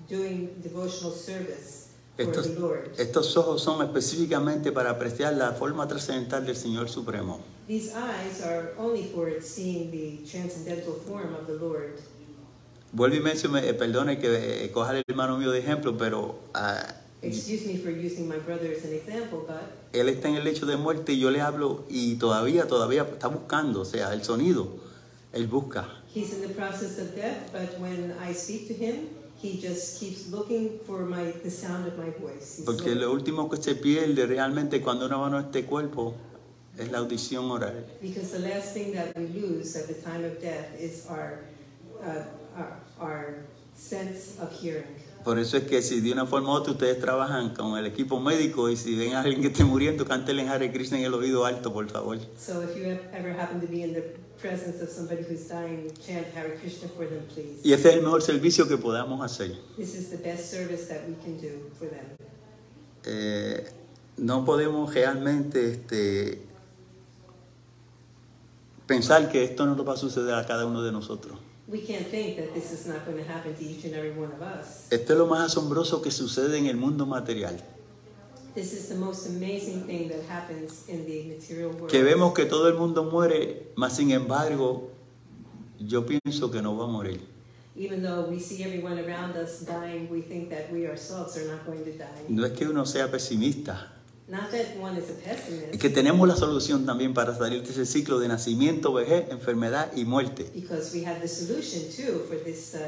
[0.09, 2.93] doing devotional service for Estos, the Lord.
[2.99, 7.41] estos ojos son específicamente para apreciar la forma trascendental del Señor Supremo.
[7.67, 11.99] These eyes are only for seeing the transcendental form of the Lord.
[12.93, 16.87] Vuelvo y menciono, eh, perdone que eh, coja al hermano mío de ejemplo, pero ah,
[17.23, 19.63] Excuse me for using my brother as an example, but
[19.95, 23.29] él está en el lecho de muerte y yo le hablo y todavía, todavía está
[23.29, 24.69] buscando, o sea, el sonido,
[25.33, 25.89] él busca.
[26.15, 27.51] he's in the process of death.
[27.51, 29.09] But when I speak to him,
[29.43, 32.59] he just keeps looking for my the sound of my voice.
[32.59, 36.15] He's Porque so- lo último que se pierde realmente cuando uno va a nuestro cuerpo
[36.79, 37.85] es la audición oral.
[38.01, 41.41] Because the last thing that we lose at the time of death is our,
[42.03, 42.25] uh,
[42.57, 43.35] our, our
[43.75, 44.87] sense of hearing.
[45.25, 48.21] Por eso es que si de una forma u otra ustedes trabajan con el equipo
[48.21, 51.47] médico y si ven a alguien que esté muriendo, cántele Hare Krishna en el oído
[51.47, 52.19] alto, por favor.
[52.39, 54.03] So if you ever happen to be in the
[54.39, 57.61] presence of somebody who's dying, chant Hare Krishna for them, please.
[57.65, 59.57] Y ese es el mejor servicio que podamos hacer.
[59.79, 62.05] This is the best service that we can do for them.
[63.07, 63.65] Eh,
[64.19, 66.43] no podemos realmente este,
[68.87, 71.39] pensar que esto no nos va a suceder a cada uno de nosotros.
[74.91, 77.57] Esto es lo más asombroso que sucede en el mundo material.
[78.55, 81.91] This is the most amazing thing that happens in the material world.
[81.91, 84.93] Que vemos que todo el mundo muere, mas sin embargo,
[85.81, 87.21] yo pienso que no va a morir.
[87.77, 91.67] Even though we see everyone around us dying, we think that we ourselves are not
[91.67, 92.27] going to die.
[92.29, 93.91] No es que uno sea pesimista,
[94.27, 97.71] Not that one is a es pessimist, que tenemos la solución también para salir de
[97.71, 100.51] ese ciclo de nacimiento, vejez, enfermedad y muerte.
[100.55, 102.79] because we have the solution too for this, uh,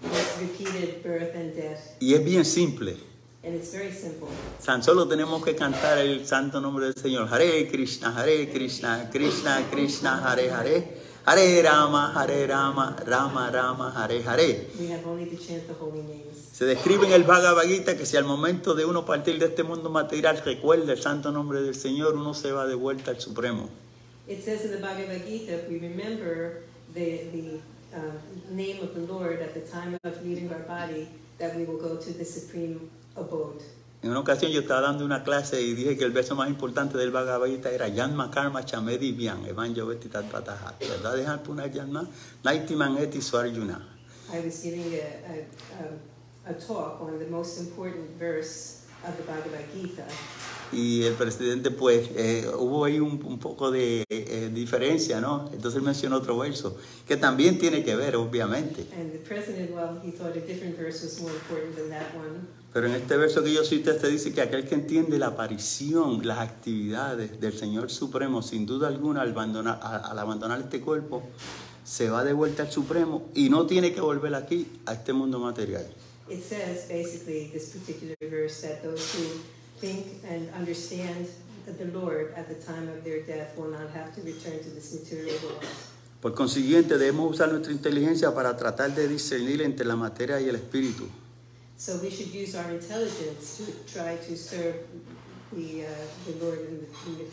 [0.00, 1.78] this repeated birth and death.
[2.00, 2.96] Y es bien simple.
[3.44, 4.28] And it's very simple.
[4.64, 7.28] Tan solo tenemos que cantar el santo nombre del Señor.
[7.30, 10.84] Hare Krishna, Hare Krishna, Krishna Krishna, Hare Hare.
[11.26, 14.66] Hare Rama, Hare Rama, Rama Rama, Hare Hare.
[14.80, 16.37] We have only to chant the holy names.
[16.58, 19.62] Se describe en el Bhagavad Gita que si al momento de uno partir de este
[19.62, 23.68] mundo material recuerda el santo nombre del Señor, uno se va de vuelta al Supremo.
[24.26, 27.60] It says in the Bhagavad Gita, if we remember the, the
[27.96, 28.10] uh,
[28.50, 31.06] name of the Lord at the time of leaving our body,
[31.38, 33.62] that we will go to the supreme abode.
[34.02, 36.98] En una ocasión yo estaba dando una clase y dije que el verso más importante
[36.98, 40.74] del Bhagavad Gita era Yanma Karma Chamedi Vyam, Evanjo Veti Tat Pataha.
[40.80, 41.14] ¿Verdad?
[41.14, 42.04] Dejar Puna Yanma,
[42.42, 43.80] Naitiman Eti Swarjuna.
[44.32, 46.07] I was giving a, a, a, a
[46.54, 50.04] talk on the most important verse of the Bhagavad Gita,
[50.70, 55.48] Y el presidente, pues, eh, hubo ahí un, un poco de eh, diferencia, ¿no?
[55.52, 56.76] Entonces mencionó otro verso,
[57.06, 58.86] que también tiene que ver, obviamente.
[59.00, 62.46] and the president, well, he thought a different verse was more important than that one.
[62.74, 66.26] Pero en este verso que yo cité, te dice que aquel que entiende la aparición,
[66.26, 71.22] las actividades del Señor Supremo, sin duda alguna, al abandonar, al abandonar este cuerpo,
[71.82, 75.38] se va de vuelta al Supremo y no tiene que volver aquí, a este mundo
[75.38, 75.86] material.
[76.30, 79.40] It says basically this particular verse that those who
[79.80, 81.28] think and understand
[81.66, 84.92] the Lord at the time of their death will not have to return to this
[84.92, 85.64] material world.
[86.20, 90.56] Por consiguiente, debemos usar nuestra inteligencia para tratar de discernir entre la materia y el
[90.56, 91.08] espíritu.
[91.76, 94.74] So we should use our intelligence to try to serve
[95.52, 95.90] the, uh,
[96.26, 97.30] the Lord in the, in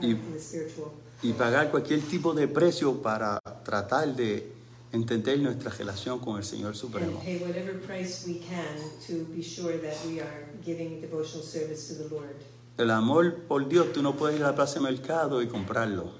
[0.00, 0.92] the, in the spiritual.
[1.22, 4.52] y pagar cualquier tipo de precio para tratar de
[4.94, 7.20] entender nuestra relación con el Señor And Supremo.
[7.20, 8.76] pay whatever price we can
[9.06, 12.36] to be sure that we are giving devotional service to the Lord.
[12.78, 16.10] El amor por Dios, tú no puedes ir a la plaza de mercado y comprarlo.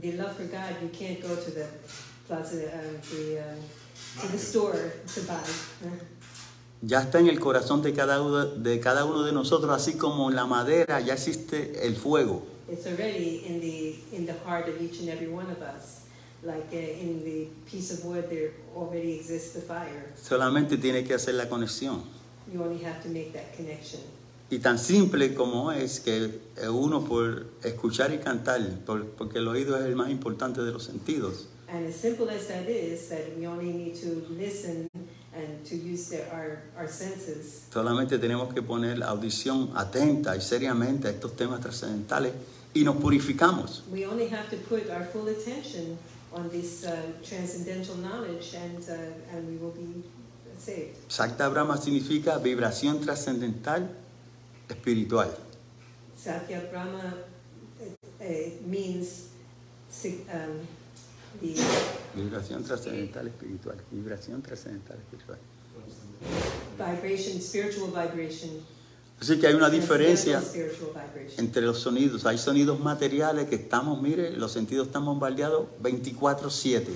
[0.00, 1.66] The love for God, you can't go to the
[2.26, 5.40] plaza, um, the, um, to the store to buy.
[6.82, 10.30] Ya está en el corazón de cada uno de, cada uno de nosotros, así como
[10.30, 12.42] en la madera ya existe el fuego.
[12.70, 15.99] It's already in the, in the heart of each and every one of us.
[16.42, 20.12] Like in the piece of wood, there already exists the fire.
[20.16, 22.02] Solamente tiene que hacer la conexión.
[22.52, 24.00] You only have to make that connection.
[24.50, 29.76] Y tan simple como es que uno por escuchar y cantar, por- porque el oído
[29.78, 33.46] es el más importante de los sentidos, And as simple as that is, that we
[33.46, 34.88] only need to listen
[35.32, 37.66] and to use their, our, our senses.
[37.72, 42.32] solamente tenemos que poner audición atenta y seriamente a estos temas trascendentales
[42.74, 43.84] y nos purificamos.
[43.92, 45.96] We only have to put our full attention
[46.32, 50.02] on this uh, transcendental knowledge and, uh, and we will be
[50.58, 50.96] saved.
[51.08, 53.88] Sakta Brahma significa vibración trascendental
[54.68, 55.30] espiritual.
[56.16, 57.14] Satya Brahma
[57.80, 58.26] uh, uh,
[58.66, 59.28] means
[60.32, 60.66] um,
[61.40, 61.54] the
[62.14, 63.76] Vibración trascendental espiritual.
[63.90, 65.38] Vibración trascendental espiritual.
[66.76, 68.62] vibration, spiritual vibration.
[69.20, 70.42] Así que hay una diferencia
[71.36, 72.24] entre los sonidos.
[72.24, 76.92] Hay sonidos materiales que estamos, mire, los sentidos están bombardeados 24/7.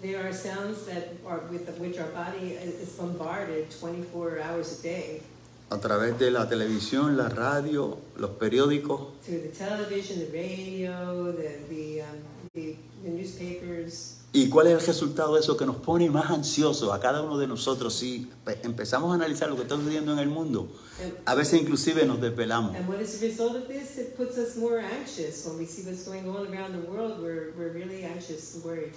[0.00, 5.22] There are sounds that are with which our body is bombarded 24 hours a day
[5.70, 9.00] A través de la televisión, la radio, los periódicos.
[9.26, 12.18] through the television, the radio, the the, um,
[12.54, 14.17] the, the newspapers.
[14.30, 15.56] ¿Y cuál es el resultado de eso?
[15.56, 17.94] Que nos pone más ansiosos a cada uno de nosotros.
[17.94, 20.68] Si pe- empezamos a analizar lo que está sucediendo en el mundo,
[21.02, 22.76] And, a veces inclusive nos desvelamos.
[22.76, 23.96] and what is the result of this?
[23.96, 27.20] It puts us more anxious when we see what's going on around the world.
[27.22, 28.92] We're, we're really anxious and worried.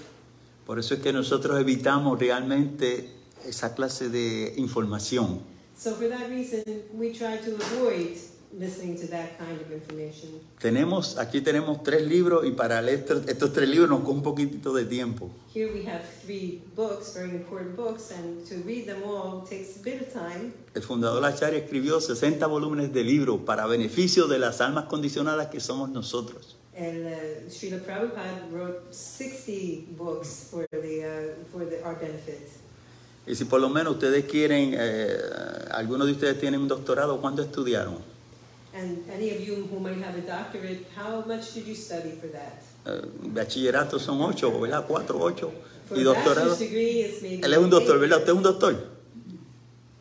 [0.66, 3.10] Por eso es que nosotros evitamos realmente
[3.46, 5.40] esa clase de información.
[5.78, 6.62] So for that reason,
[6.94, 8.18] we try to avoid
[8.58, 10.30] listening to that kind of information.
[10.60, 14.24] Tenemos, aquí tenemos tres libros y para leer estos, estos tres libros nos coge un
[14.24, 15.30] poquitito de tiempo.
[15.54, 19.84] Here we have three books, very important books, and to read them all takes a
[19.84, 20.54] bit of time.
[20.74, 25.60] El fundador Acharya escribió 60 volúmenes de libros para beneficio de las almas condicionadas que
[25.60, 26.58] somos nosotros.
[26.78, 32.50] And uh, Srila Prabhupada wrote 60 books for, the, uh, for the, our benefit.
[33.28, 35.16] Y si por lo menos ustedes quieren, eh,
[35.72, 38.11] algunos de ustedes tienen un doctorado, ¿cuánto estudiaron?
[38.74, 42.28] And any of you who might have a doctorate, how much did you study for
[42.28, 42.64] that?
[42.86, 43.02] Eh,
[43.34, 44.86] bachillerato son ocho, ¿verdad?
[44.88, 45.52] Cuatro, ocho.
[45.88, 46.56] For Y doctorado.
[46.58, 48.00] Él es un doctor.
[48.00, 48.20] ¿verdad?
[48.20, 48.88] ¿Usted es un doctor?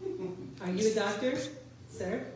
[0.62, 1.34] Are you a doctor,
[1.90, 2.26] sir?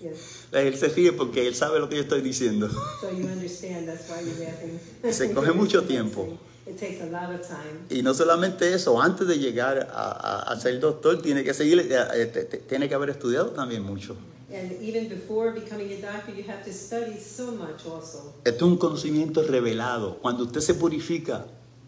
[0.00, 0.46] Yes.
[0.52, 2.68] Él se ríe porque él sabe lo que yo estoy diciendo.
[3.00, 4.80] So you understand that's why you're laughing.
[5.12, 6.38] Se coge mucho tiempo.
[6.70, 7.80] It takes a lot of time.
[7.90, 11.80] Y no solamente eso, antes de llegar a, a- a ser doctor, tiene que seguir,
[11.80, 14.14] eh, te- te- tiene que haber estudiado también mucho.
[14.52, 18.32] And even before becoming a doctor, you have to study so much also.
[18.44, 20.18] Esto es un conocimiento revelado.
[20.22, 21.44] Cuando usted se purifica,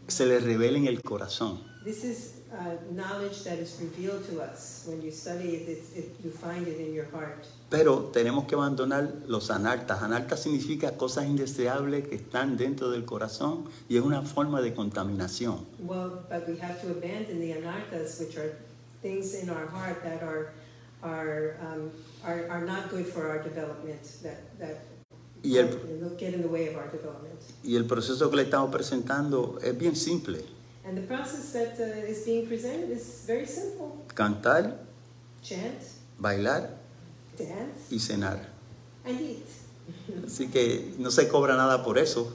[0.08, 1.60] se le revela en el corazón.
[1.84, 2.32] This is
[2.92, 4.84] knowledge that is revealed to us.
[4.86, 5.84] When you study it,
[6.24, 7.46] you find it in your heart.
[7.72, 10.02] Pero tenemos que abandonar los anartas.
[10.02, 15.64] Anarta significa cosas indeseables que están dentro del corazón y es una forma de contaminación.
[15.78, 18.52] Well, but we have to abandon the anarthas, which are
[19.00, 20.52] things in our heart that are
[21.02, 21.90] are um,
[22.24, 24.02] are, are not good for our development.
[24.22, 24.76] That that
[25.42, 25.68] Y el,
[25.98, 27.40] will get in the way of our development.
[27.64, 30.44] y el proceso que le estamos presentando es bien simple.
[30.84, 34.76] And the process that uh, is being presented is very simple: Cantar,
[35.42, 35.80] chant,
[36.18, 36.81] bailar
[37.90, 38.48] y cenar.
[40.26, 42.32] Así que no se cobra nada por eso,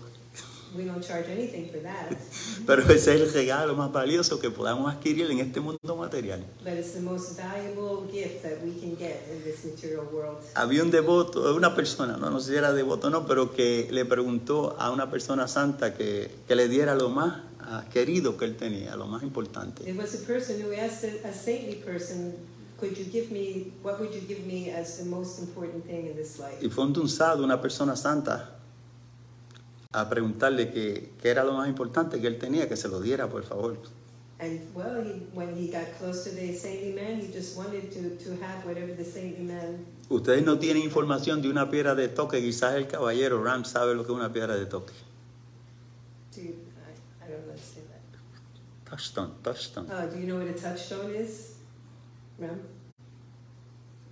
[0.76, 2.12] We don't charge anything for that,
[2.68, 6.44] pero ese es el regalo más valioso que podamos adquirir en este mundo material.
[6.62, 10.38] but it's the most valuable gift that we can get in this material world.
[10.56, 13.88] Había un devoto, una persona, no, no sé si era devoto o no, pero que
[13.92, 18.44] le preguntó a una persona santa que, que le diera lo más ah, querido que
[18.46, 19.86] él tenía, lo más importante.
[19.86, 22.34] There was a person who asked a, a saintly person,
[22.80, 23.72] "Could you give me?
[23.84, 26.84] What would you give me as the most important thing in this life?" Y fue
[26.84, 28.58] un tunzado, una persona santa,
[29.92, 33.44] a preguntarle qué era lo más importante que él tenía, que se lo diera, por
[33.44, 33.78] favor.
[34.40, 38.24] And well, he, when he got close to the saintly man, he just wanted to,
[38.24, 39.84] to have whatever the saintly man.
[40.10, 44.06] Ustedes no tienen información de una piedra de toque, quizás el caballero Ram sabe lo
[44.06, 44.94] que es una piedra de toque.
[46.34, 48.90] To, I, I don't understand that.
[48.90, 49.88] Touchstone, touchstone.
[49.92, 51.57] Oh, do you know what a touchstone is,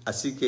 [0.06, 0.46] Así que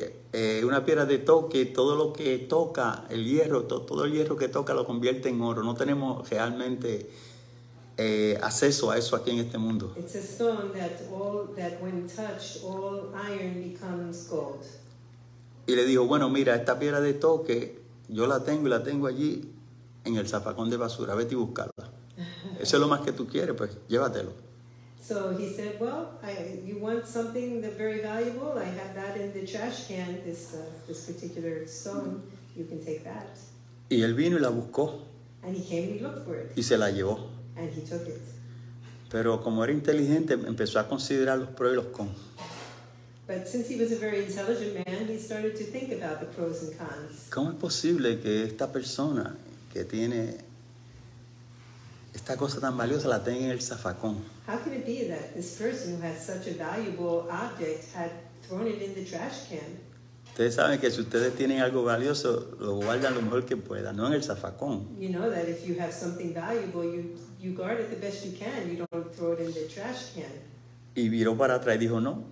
[0.00, 4.12] eh, eh, una piedra de toque, todo lo que toca, el hierro, to- todo el
[4.12, 5.62] hierro que toca lo convierte en oro.
[5.62, 7.08] No tenemos realmente
[7.96, 9.94] eh, acceso a eso aquí en este mundo.
[9.96, 14.66] It's a stone that all that when touched, all iron becomes gold.
[15.66, 19.06] Y le dijo, bueno, mira, esta piedra de toque, yo la tengo y la tengo
[19.06, 19.52] allí
[20.04, 21.90] en el zapacón de basura, vete y buscarla.
[22.58, 24.32] Eso es lo más que tú quieres, pues llévatelo.
[25.10, 28.56] So he said, "Well, I, you want something that very valuable?
[28.56, 30.22] I have that in the trash can.
[30.24, 32.22] This uh, this particular stone.
[32.56, 33.26] You can take that."
[33.90, 35.02] Y él vino y la buscó
[35.42, 37.26] And he came and he looked for it, y se la llevó.
[37.56, 38.20] and he took it.
[39.10, 42.16] Pero como era inteligente, empezó a considerar los pros y los cons.
[43.26, 46.62] But since he was a very intelligent man, he started to think about the pros
[46.62, 47.26] and cons.
[47.30, 49.36] ¿Cómo es posible que esta persona
[49.72, 50.36] que tiene
[52.20, 54.18] esta cosa tan valiosa la tenga en el zafacón?
[54.46, 58.10] How can it be that this person who has such a valuable object had
[58.46, 59.80] thrown it in the trash can?
[60.26, 64.06] Ustedes saben que si ustedes tienen algo valioso, lo guardan lo mejor que puedan, no
[64.06, 64.86] en el zafacón.
[65.00, 68.32] You know that if you have something valuable, you you guard it the best you
[68.38, 68.68] can.
[68.68, 70.30] You don't throw it in the trash can.
[70.94, 72.24] Y viró para atrás y dijo, no,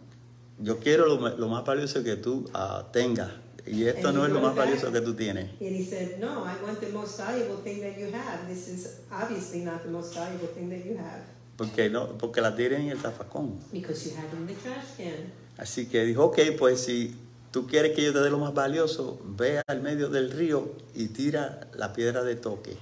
[0.61, 3.31] yo quiero lo, lo más valioso que tú ah, tengas.
[3.71, 5.51] Y esto no es lo más valioso que tú tienes.
[5.61, 8.49] And he said, No, I want the most valuable thing that you have.
[8.49, 11.23] This is obviously not the most valuable thing that you have
[11.57, 13.59] Porque, no, porque la tienen en el zafacón.
[13.73, 15.33] because you had in the trash can.
[15.59, 17.15] Así que dijo, ok, pues si
[17.51, 21.09] tú quieres que yo te dé lo más valioso, ve al medio del río y
[21.09, 22.77] tira la piedra de toque.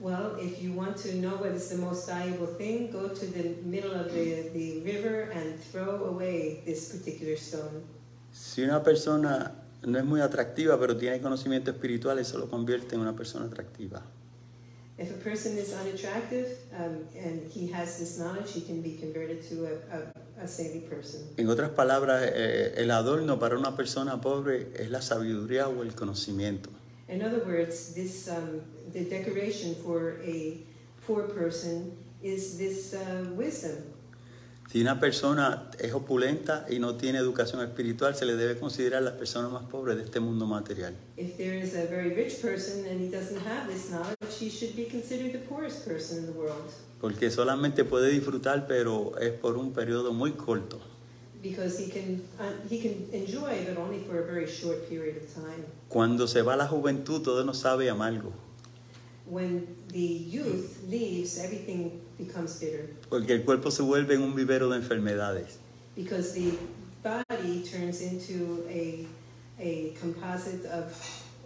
[0.00, 3.56] Well, if you want to know what is the most valuable thing, go to the
[3.64, 7.82] middle of the, the river and throw away this particular stone.
[8.30, 9.50] Si una persona
[9.82, 14.02] no es muy atractiva, pero tiene conocimiento espiritual, eso lo convierte en una persona atractiva.
[14.98, 19.48] If a person is unattractive um, and he has this knowledge, he can be converted
[19.48, 21.20] to a, a, a saintly person.
[21.36, 25.94] En otras palabras, eh, el adorno para una persona pobre es la sabiduría o el
[25.94, 26.70] conocimiento.
[27.08, 28.60] In other words, this um,
[28.92, 30.58] the decoration for a
[31.06, 33.84] poor person is this uh, wisdom.
[34.70, 39.16] Si una persona es opulenta y no tiene educación espiritual, se le debe considerar la
[39.16, 40.94] persona más pobre de este mundo material.
[41.16, 44.76] If there is a very rich person and he doesn't have this knowledge, he should
[44.76, 49.56] be considered the poorest person in the world Porque solamente puede disfrutar, pero es por
[49.56, 50.78] un periodo muy corto.
[51.40, 55.34] because he can uh, he can enjoy, but only for a very short period of
[55.34, 55.64] time.
[55.88, 58.32] Cuando se va la juventud, todo nos sabe amargo.
[59.24, 64.68] When the youth leaves, everything becomes bitter Porque el cuerpo se vuelve en un vivero
[64.70, 65.58] de enfermedades.
[65.96, 66.52] because the
[67.02, 69.06] body turns into a
[69.60, 70.92] a composite of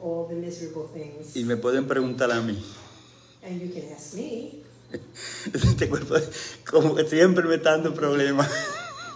[0.02, 1.34] all the miserable things.
[1.36, 2.58] Y me pueden preguntar a mí,
[3.44, 4.62] And you can ask me,
[5.54, 6.16] este cuerpo
[6.64, 8.48] como que siempre me está dando problemas.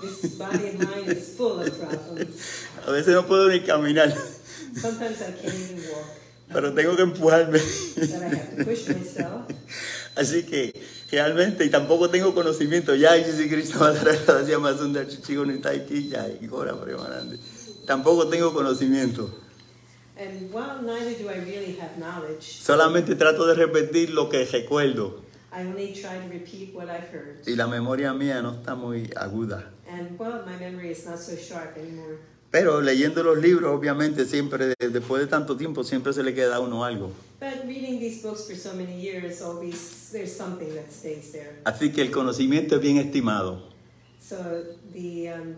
[0.01, 2.67] This body of mine is full of problems.
[2.87, 4.15] A veces no puedo ni caminar,
[4.81, 6.07] Sometimes I can't even walk,
[6.53, 7.59] pero tengo que empujarme.
[7.59, 9.43] but I have to push myself.
[10.17, 10.73] Así que
[11.11, 16.09] realmente, y tampoco tengo conocimiento, ya Jesús Cristo gracias más un chico no está aquí,
[16.09, 16.75] ya, y ahora.
[17.87, 19.31] Tampoco tengo conocimiento.
[20.19, 25.21] And while neither do I really have knowledge, Solamente trato de repetir lo que recuerdo.
[25.53, 27.47] I only try to repeat what I've heard.
[27.47, 29.71] Y la memoria mía no está muy aguda.
[29.89, 32.19] And well, my memory is not so sharp anymore.
[32.51, 36.61] Pero leyendo los libros, obviamente, siempre, después de tanto tiempo, siempre se le queda a
[36.61, 37.13] uno algo.
[37.39, 41.61] But reading these books for so many years, always there's something that stays there.
[41.65, 43.61] Así que el conocimiento es bien estimado.
[44.21, 45.57] So the um,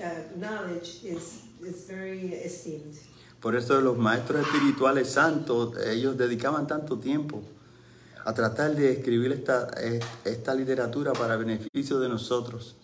[0.00, 0.04] uh,
[0.36, 2.98] knowledge is is very esteemed.
[3.40, 7.42] Por eso los maestros espirituales santos, ellos dedicaban tanto tiempo
[8.24, 9.68] a tratar de escribir esta,
[10.24, 12.76] esta literatura para beneficio de nosotros.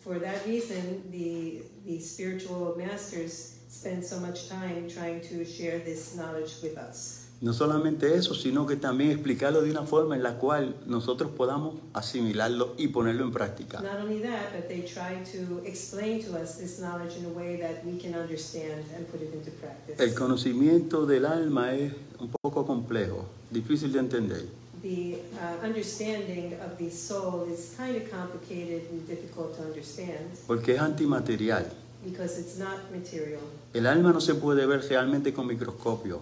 [0.00, 6.14] For that reason, the the spiritual masters spend so much time trying to share this
[6.16, 7.19] knowledge with us.
[7.42, 11.76] No solamente eso, sino que también explicarlo de una forma en la cual nosotros podamos
[11.94, 13.80] asimilarlo y ponerlo en práctica.
[13.80, 17.56] Not only that, but they try to explain to us this knowledge in a way
[17.56, 19.98] that we can understand and put it into practice.
[19.98, 24.44] El conocimiento del alma es un poco complejo, difícil de entender.
[24.82, 30.74] The uh, understanding of the soul is kind of complicated and difficult to understand porque
[30.74, 31.64] es antimaterial.
[32.04, 33.40] because it's not material.
[33.72, 36.20] El alma no se puede ver realmente con microscopio.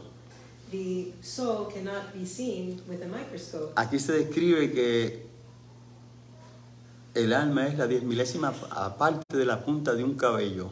[0.71, 3.73] The soul cannot be seen with a microscope.
[3.77, 5.23] Aquí se describe que
[7.15, 8.53] el alma es la diez milésima
[8.99, 10.71] parte de la punta de un cabello.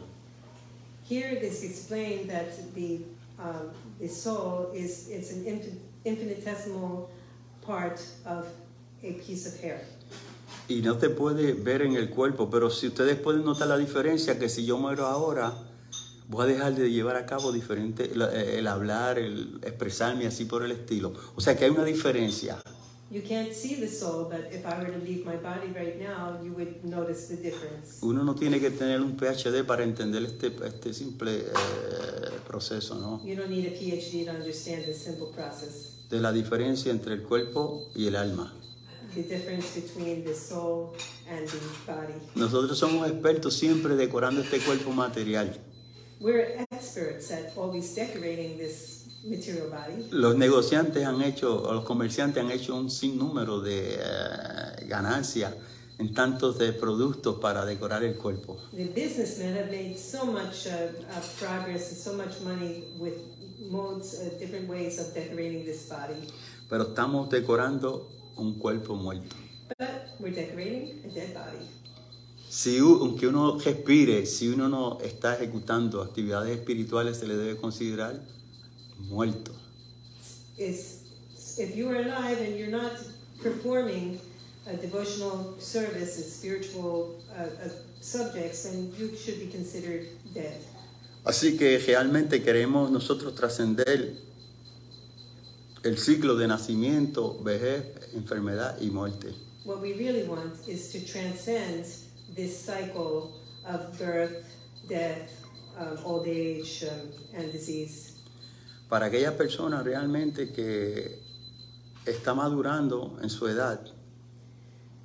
[1.09, 2.99] Here it is explained that the,
[3.39, 7.09] um, the soul is it's an infin- infinitesimal
[7.65, 8.45] part of
[9.03, 9.81] a piece of hair.
[10.69, 14.37] Y no te puede ver en el cuerpo, pero si ustedes pueden notar la diferencia,
[14.37, 15.53] que si yo muero ahora,
[16.27, 20.63] voy a dejar de llevar a cabo diferente, el, el hablar, el expresarme así por
[20.63, 21.13] el estilo.
[21.35, 22.61] O sea que hay una diferencia.
[23.09, 26.37] You can't see the soul, but if I were to leave my body right now,
[26.43, 27.99] you would notice the difference.
[28.01, 31.43] Uno no tiene que tener un PhD para entender este, este simple eh,
[32.45, 33.21] proceso, ¿no?
[33.23, 36.05] You don't need a PhD to understand this simple process.
[36.09, 38.53] De la diferencia entre el cuerpo y el alma.
[39.15, 40.89] The difference between the soul
[41.29, 41.57] and the
[41.89, 42.13] body.
[42.35, 45.57] Nosotros somos expertos siempre decorando este cuerpo material.
[46.19, 50.07] We're experts at always decorating this material body.
[50.11, 55.53] Los negociantes han hecho, los comerciantes han hecho un sinnúmero de eh, ganancias
[55.99, 58.57] en tantos de productos para decorar el cuerpo.
[58.73, 60.91] The businessmen have made so much uh,
[61.39, 63.15] progress and so much money with
[63.69, 66.27] modes, uh, different ways of decorating this body.
[66.69, 68.07] Pero estamos decorando
[68.37, 69.35] un cuerpo muerto.
[69.77, 71.67] But we're decorating a dead body.
[72.49, 78.21] Si aunque uno respire, si uno no está ejecutando actividades espirituales, se le debe considerar
[79.09, 79.51] muerto.
[80.57, 81.01] Is
[81.57, 82.93] if you are alive and you're not
[83.43, 84.19] performing
[84.67, 87.69] a devotional service and spiritual uh, uh,
[88.01, 90.57] subjects, then you should be considered dead.
[91.25, 94.15] Así que realmente queremos nosotros trascender
[95.83, 97.83] el ciclo de nacimiento, vejez,
[98.13, 99.33] enfermedad y muerte.
[99.65, 101.85] What we really want is to transcend
[102.35, 103.33] this cycle
[103.65, 104.45] of birth,
[104.87, 105.31] death,
[105.77, 108.13] um, old age, um, and disease.
[108.89, 111.19] Para aquella persona realmente que
[112.05, 113.79] está madurando en su edad,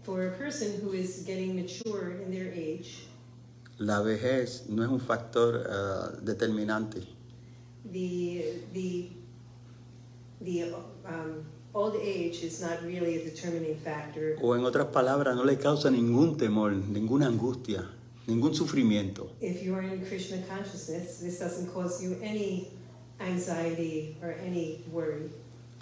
[0.04, 3.06] For a person who is getting mature in their age,
[3.78, 7.06] la vejez no es un factor eh, determinante.
[7.84, 9.10] the the
[10.40, 10.72] the
[11.06, 11.44] um,
[11.74, 14.36] old age is not really a determining factor.
[14.42, 17.88] O en otras palabras, no le causa ningún temor, ninguna angustia,
[18.26, 19.30] ningún sufrimiento.
[19.40, 22.68] If you are in Krishna consciousness, this doesn't cause you any
[23.20, 25.30] anxiety or any worry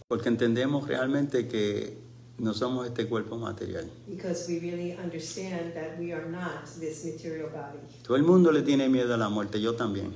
[0.08, 1.96] Porque entendemos realmente que
[2.38, 3.84] no somos este cuerpo material.
[4.08, 7.78] because we really understand that we are not this material body.
[8.02, 10.12] Todo el mundo le tiene miedo a la muerte, yo también.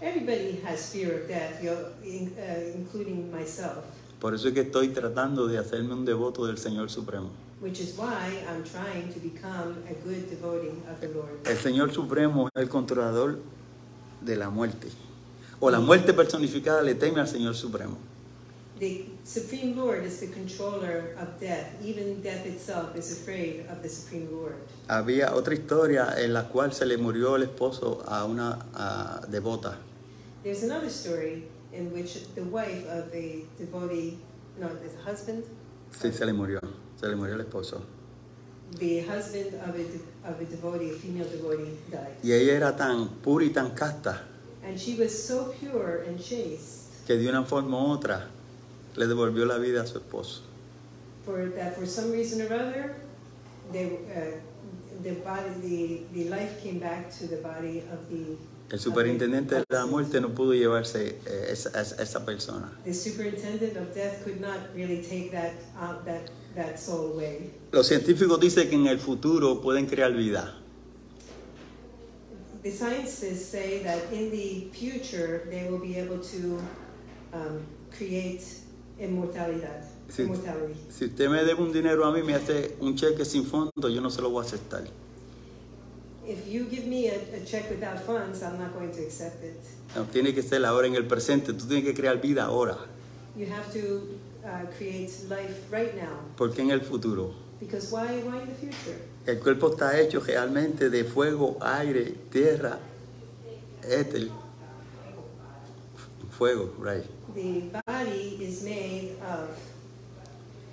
[0.00, 3.84] Everybody has fear of death, uh, including myself,
[4.20, 7.30] Por eso es que estoy tratando de hacerme un devoto del Señor Supremo.
[7.60, 11.40] which is why I'm trying to become a good devotee of the Lord.
[11.44, 13.38] El Señor Supremo es el controlador
[14.20, 14.88] de la muerte.
[15.60, 17.96] O la muerte personificada le teme al Señor Supremo.
[18.78, 21.66] The Supreme Lord is the controller of death.
[21.82, 24.54] Even death itself is afraid of the Supreme Lord.
[24.86, 29.78] Había otra historia en la cual se le murió el esposo a una a, devota.
[30.44, 34.18] There's another story in which the wife of a devotee,
[34.58, 35.44] no, the husband,
[35.90, 36.60] Sí, se le murió.
[37.00, 37.82] Se le murió el esposo.
[38.78, 42.16] the husband of a, of a devotee, a female devotee, died.
[42.22, 44.22] Y ella era tan pura y tan casta
[44.66, 48.26] And she was so pure and chaste que de una forma u otra
[48.96, 50.42] le devolvió la vida a su esposo.
[51.24, 52.96] for that for some reason or other,
[53.72, 54.36] they, uh,
[55.02, 58.36] the body, the, the life came back to the body of the.
[58.70, 62.70] El superintendente de la muerte no pudo llevarse eh, esa, esa- esa persona.
[62.84, 67.50] The superintendent of death could not really take that, out that, that soul away.
[67.72, 70.54] Los científicos dicen que en el futuro pueden crear vida.
[72.62, 76.58] The scientists say that in the future, they will be able to
[77.32, 77.62] um,
[77.96, 78.42] create
[79.00, 79.84] immortalidad.
[80.10, 84.00] Si usted me debe un dinero a mí, me hace un cheque sin fondo, yo
[84.00, 84.84] no se lo voy a aceptar.
[86.28, 89.58] If you give me a, a check without funds, I'm not going to accept it.
[89.96, 91.54] No, tiene que ser ahora en el presente.
[91.54, 92.76] Tú tienes que crear vida ahora.
[93.34, 96.18] You have to uh, create life right now.
[96.36, 98.98] Porque en el futuro Because why, why in the future?
[99.26, 102.78] el cuerpo está hecho realmente de fuego, aire, tierra,
[103.82, 104.28] éter.
[106.30, 107.04] Fuego, right.
[107.34, 109.48] The body is made of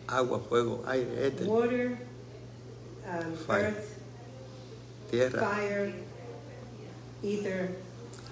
[0.07, 1.97] Agua, fuego, aire, éter, water,
[3.07, 3.65] um, Fire.
[3.65, 3.94] earth,
[5.11, 5.41] tierra.
[5.49, 5.93] fire,
[7.23, 7.69] ether,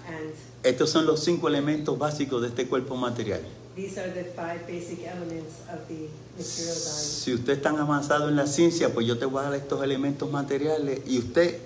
[0.07, 3.41] and Estos son los cinco elementos básicos de este cuerpo material.
[3.75, 6.07] these are the five basic elements of the
[6.37, 7.03] material body.
[7.23, 9.83] Si usted es tan avanzado en la ciencia, pues yo te voy a dar estos
[9.83, 11.57] elementos materiales y usted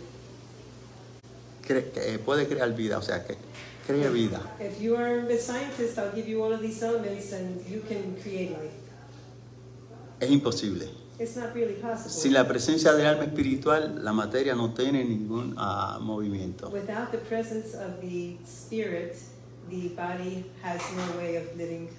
[1.68, 3.36] cre- eh, puede crear vida, o sea, que
[3.86, 4.42] cree vida.
[4.60, 8.16] If you are a scientist, I'll give you all of these elements and you can
[8.24, 8.72] create life.
[10.20, 10.88] Es imposible.
[11.20, 12.12] It's not really possible.
[12.12, 16.70] Sin la presencia del alma espiritual, la materia no tiene ningún ah, movimiento.
[16.70, 19.18] Without the presence of the spirit,
[19.70, 21.90] the body has no way of living.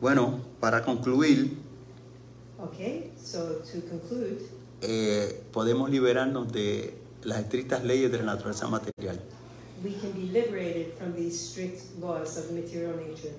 [0.00, 1.56] Bueno, para concluir,
[2.62, 4.38] Okay, so to conclude,
[4.82, 9.18] eh, podemos liberarnos de las estrictas leyes de la naturaleza material.
[9.82, 13.32] we can be liberated from these strict laws of material nature.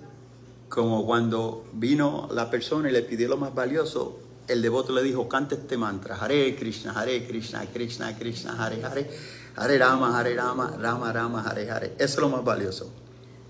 [0.70, 4.18] Como cuando vino la persona y le pidió lo más valioso,
[4.52, 9.10] el devoto le dijo, canta este mantra, Hare Krishna, Hare Krishna, Krishna Krishna, Hare Hare,
[9.56, 11.94] Hare Rama, Hare Rama, Rama Rama, Hare Hare.
[11.98, 12.92] Eso es lo más valioso.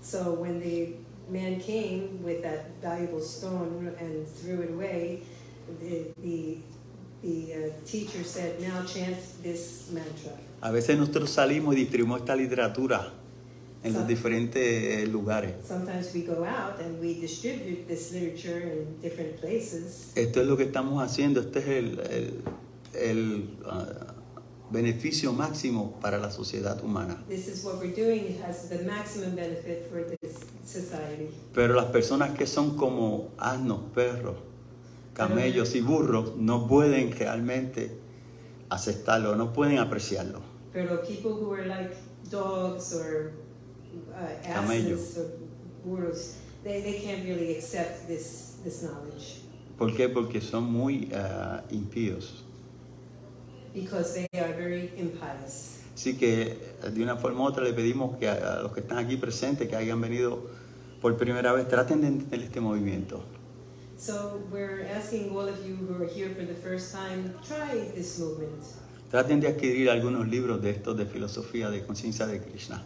[0.02, 0.94] So when the
[1.30, 5.22] man came with that valuable stone and threw it away,
[5.80, 6.58] the, the,
[7.22, 10.32] the uh, teacher said, now chant this mantra.
[10.60, 13.12] A veces nosotros salimos y distribuimos esta literatura
[13.84, 15.54] en los diferentes lugares.
[15.66, 20.12] Sometimes we go out and we distribute this literature in different places.
[20.14, 22.42] Esto es lo que estamos haciendo, este es el, el-
[22.94, 23.86] el, ah,
[24.70, 27.22] beneficio máximo para la sociedad humana.
[27.28, 28.24] This is what we're doing.
[28.24, 31.28] It has the maximum benefit for this society.
[31.54, 34.36] Pero las personas que son como asnos, perros,
[35.14, 37.90] camellos y burros no pueden realmente
[38.70, 40.40] aceptarlo, no pueden apreciarlo.
[40.72, 41.94] Pero people who are like
[42.30, 43.32] dogs or
[44.14, 45.30] uh, asses or
[45.84, 49.42] burros, they, they can't really accept this, this knowledge
[49.78, 50.08] ¿Por qué?
[50.08, 52.44] Porque son muy ah, impíos.
[53.74, 55.80] because they are very impious.
[55.94, 58.80] Así que eh, de una forma u otra le pedimos que a, a los que
[58.80, 60.46] están aquí presentes, que hayan venido
[61.00, 63.22] por primera vez, traten de entender este movimiento.
[63.98, 68.18] So we're asking all of you who are here for the first time, try this
[68.18, 68.62] movement.
[69.10, 72.82] Traten de adquirir algunos libros de estos de filosofía de conciencia de Krishna.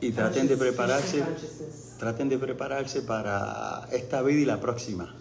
[0.00, 1.24] Y traten de prepararse.
[1.98, 5.14] Traten de prepararse para esta vida y la próxima.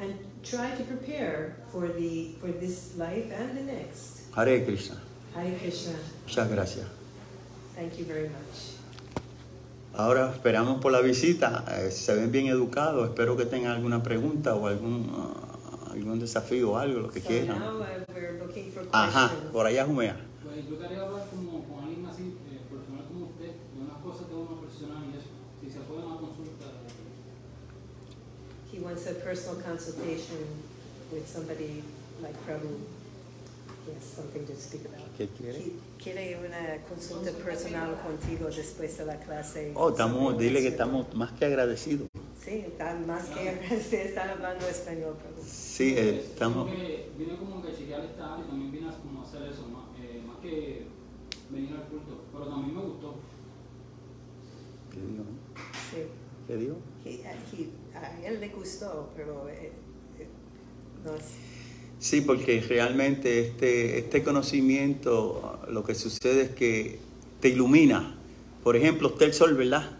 [0.00, 4.22] And try to prepare for, the, for this life and the next.
[4.34, 4.96] Hare Krishna.
[5.34, 5.92] Hare Krishna.
[6.26, 6.86] Muchas gracias.
[7.76, 8.72] Thank you very much.
[9.94, 11.64] Ahora esperamos por la visita.
[11.68, 13.08] Eh, se ven bien educados.
[13.08, 15.51] Espero que tengan alguna pregunta o algún, ah,
[15.92, 17.58] algún desafío o algo, lo que So quieran.
[17.60, 20.16] now uh, Ajá, por allá Jumea.
[20.42, 24.28] Pues yo quería hablar como con alguien así, eh, personal como usted, de unas cosas
[24.28, 25.28] de uno personal y eso.
[25.60, 26.66] Si se puede una consulta.
[28.72, 30.38] He wants a personal consultation
[31.12, 31.82] with somebody
[32.22, 32.78] like Prabhu.
[33.86, 35.06] He has something to speak about.
[35.18, 35.58] ¿Qué quiere?
[35.58, 35.72] Qui-
[36.02, 39.72] Quiere una consulta personal contigo después de la clase.
[39.76, 42.08] Oh, estamos, dile que estamos más que agradecidos.
[42.44, 45.42] Sí, está más que agradecer, están hablando español, Prabhu.
[45.46, 46.68] Sí, eh, estamos.
[47.16, 49.66] Vine como que a chequear esta área y también vine a como a hacer eso,
[49.68, 50.86] más, eh, más que
[51.50, 52.22] venir al culto.
[52.32, 53.14] Pero también me gustó.
[56.46, 56.76] ¿Qué digo?
[57.04, 57.10] Sí.
[57.10, 57.10] ¿Qué?
[57.10, 57.22] He-
[57.62, 59.70] he- a él le gustó, pero eh,
[60.18, 60.26] eh,
[61.04, 61.22] no es-
[62.00, 66.98] Sí, porque realmente este, este conocimiento, lo que sucede es que
[67.40, 68.16] te ilumina.
[68.64, 69.98] Por ejemplo, está el sol, ¿verdad?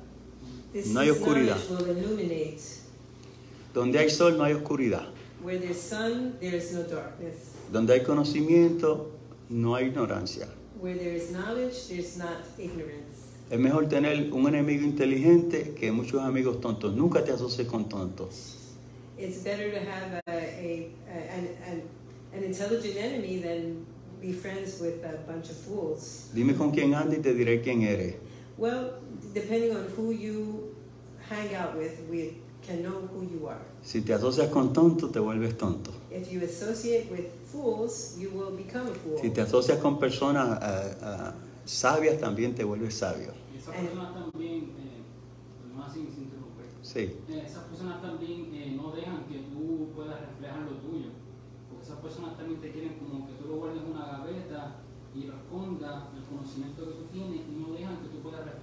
[0.87, 1.59] No hay oscuridad.
[3.75, 5.09] Donde hay sol no hay oscuridad.
[5.43, 7.53] Where there's sun, there's no darkness.
[7.73, 9.11] Donde hay conocimiento
[9.49, 10.49] no hay ignorancia.
[10.81, 13.37] Where there is knowledge, there's not ignorance.
[13.51, 16.95] Es mejor tener un enemigo inteligente que muchos amigos tontos.
[16.95, 18.57] Nunca te asocies con tontos.
[19.19, 21.83] It's better to have a, a, a
[22.35, 23.85] an intelligent enemy than
[24.21, 26.31] be friends with a bunch of fools.
[26.33, 28.15] Dime con quién andas y te diré quién eres.
[28.57, 28.95] Well,
[29.33, 30.75] depending on who you
[31.29, 33.61] hang out with, we can know who you are.
[33.83, 35.91] Si te asocias con tontos, te vuelves tonto.
[36.11, 39.19] If you associate with fools, you will become a fool.
[39.19, 41.33] Si te asocias con personas eh, eh,
[41.65, 43.33] sabias, también te vuelves sabio.
[43.53, 45.03] Y esas personas también, eh,
[45.77, 47.01] más sin, sin interrumpir, Sí.
[47.29, 51.11] eh, esas personas también eh, no dejan que tú puedas reflejar lo tuyo.
[51.69, 54.77] Porque esas personas también te quieren como que tú lo guardes en una gaveta
[55.15, 58.62] y lo escondas el conocimiento que tú tienes y no dejan que tú puedas reflejar.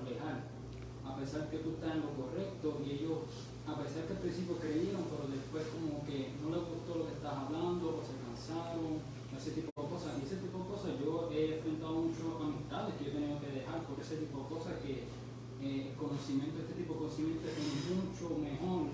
[1.20, 3.28] A pesar que tú estás en lo correcto y ellos,
[3.68, 7.20] a pesar que al principio creyeron, pero después como que no les gustó lo que
[7.20, 9.04] estás hablando o se cansaron,
[9.36, 10.16] ese tipo de cosas.
[10.16, 13.52] Y ese tipo de cosas yo he enfrentado mucho amistades que yo he tenido que
[13.52, 15.12] dejar por ese tipo de cosas que
[15.60, 17.60] eh, conocimiento, este tipo de conocimiento es
[17.92, 18.88] mucho mejor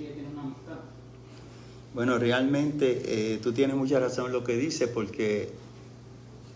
[0.00, 0.80] que tener una amistad.
[1.92, 5.52] Bueno, realmente eh, tú tienes mucha razón en lo que dices porque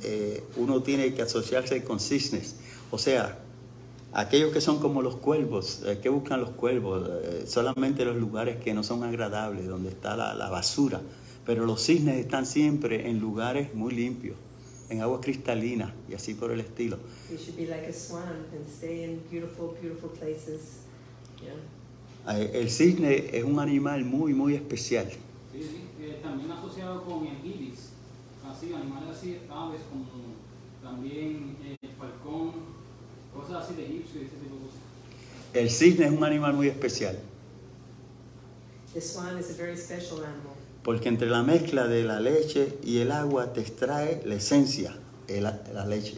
[0.09, 2.57] eh, uno tiene que asociarse con cisnes.
[2.91, 3.37] O sea,
[4.13, 8.57] aquellos que son como los cuervos, eh, que buscan los cuervos, Eh, solamente los lugares
[8.57, 11.01] que no son agradables, donde está la, la basura.
[11.45, 14.37] Pero los cisnes están siempre en lugares muy limpios,
[14.91, 16.99] en aguas cristalinas y así por el estilo.
[17.31, 20.83] You should be like a swan and stay in beautiful, beautiful places.
[21.41, 22.39] Yeah.
[22.39, 25.09] El cisne es un animal muy, muy especial.
[25.53, 27.91] Sí, sí, eh, también asociado con el ibis,
[28.49, 30.07] así, animales así, aves como
[30.81, 32.53] también eh, el falcón,
[33.35, 34.81] cosas así de egipcio y ese tipo de cosas.
[35.55, 37.19] El cisne es un animal muy especial.
[38.95, 40.53] The swan is a very special animal
[40.83, 44.95] Porque entre la mezcla de la leche y el agua te extrae la esencia,
[45.29, 46.17] el- la leche.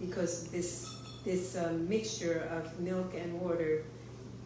[0.00, 0.86] because this
[1.24, 3.82] this um, mixture of milk and water,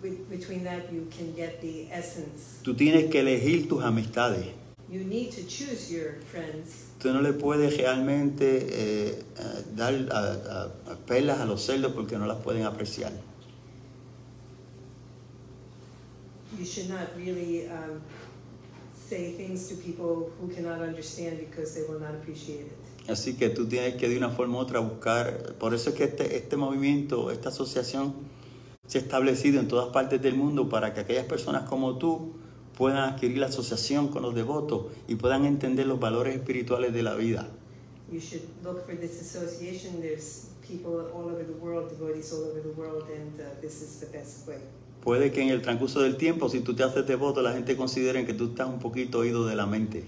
[0.02, 2.58] be- between that you can get the essence.
[2.62, 4.46] Tú tienes que elegir tus amistades.
[4.90, 6.86] You need to choose your friends.
[7.00, 10.32] Tú no le puedes realmente eh, eh, dar a-
[10.88, 13.12] a- a perlas a los cerdos porque no las pueden apreciar.
[16.58, 18.00] You should not really um,
[19.08, 23.08] say things to people who cannot understand because they will not appreciate it.
[23.08, 25.54] Así que tú tienes que de una forma u otra buscar.
[25.58, 28.12] Por eso es que este, este movimiento, esta asociación
[28.86, 32.32] se ha establecido en todas partes del mundo para que aquellas personas como tú
[32.80, 37.14] puedan adquirir la asociación con los devotos y puedan entender los valores espirituales de la
[37.14, 37.46] vida.
[38.10, 40.00] You should look for this association.
[40.00, 44.00] There's people all over the world, devotees all over the world, and uh, this is
[44.00, 44.56] the best way.
[45.04, 48.24] Puede que en el transcurso del tiempo, si tú te haces devoto, la gente considere
[48.24, 50.04] que tú estás un poquito oído de la mente.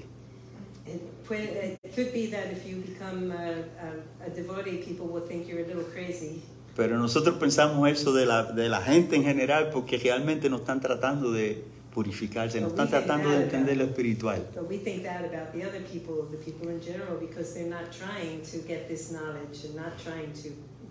[0.87, 5.23] It, puede- it could be that if you become a, a, a devotee, people will
[5.29, 6.41] think you're a little crazy.
[6.75, 10.81] Pero nosotros pensamos eso de la, de la gente en general porque realmente no están
[10.81, 11.62] tratando de
[11.95, 14.40] purificarse, no están tratando de entender lo espiritual.
[14.55, 17.93] But we think that about the other people, the people in general, because they're not
[17.93, 20.51] trying to get this knowledge and not trying to,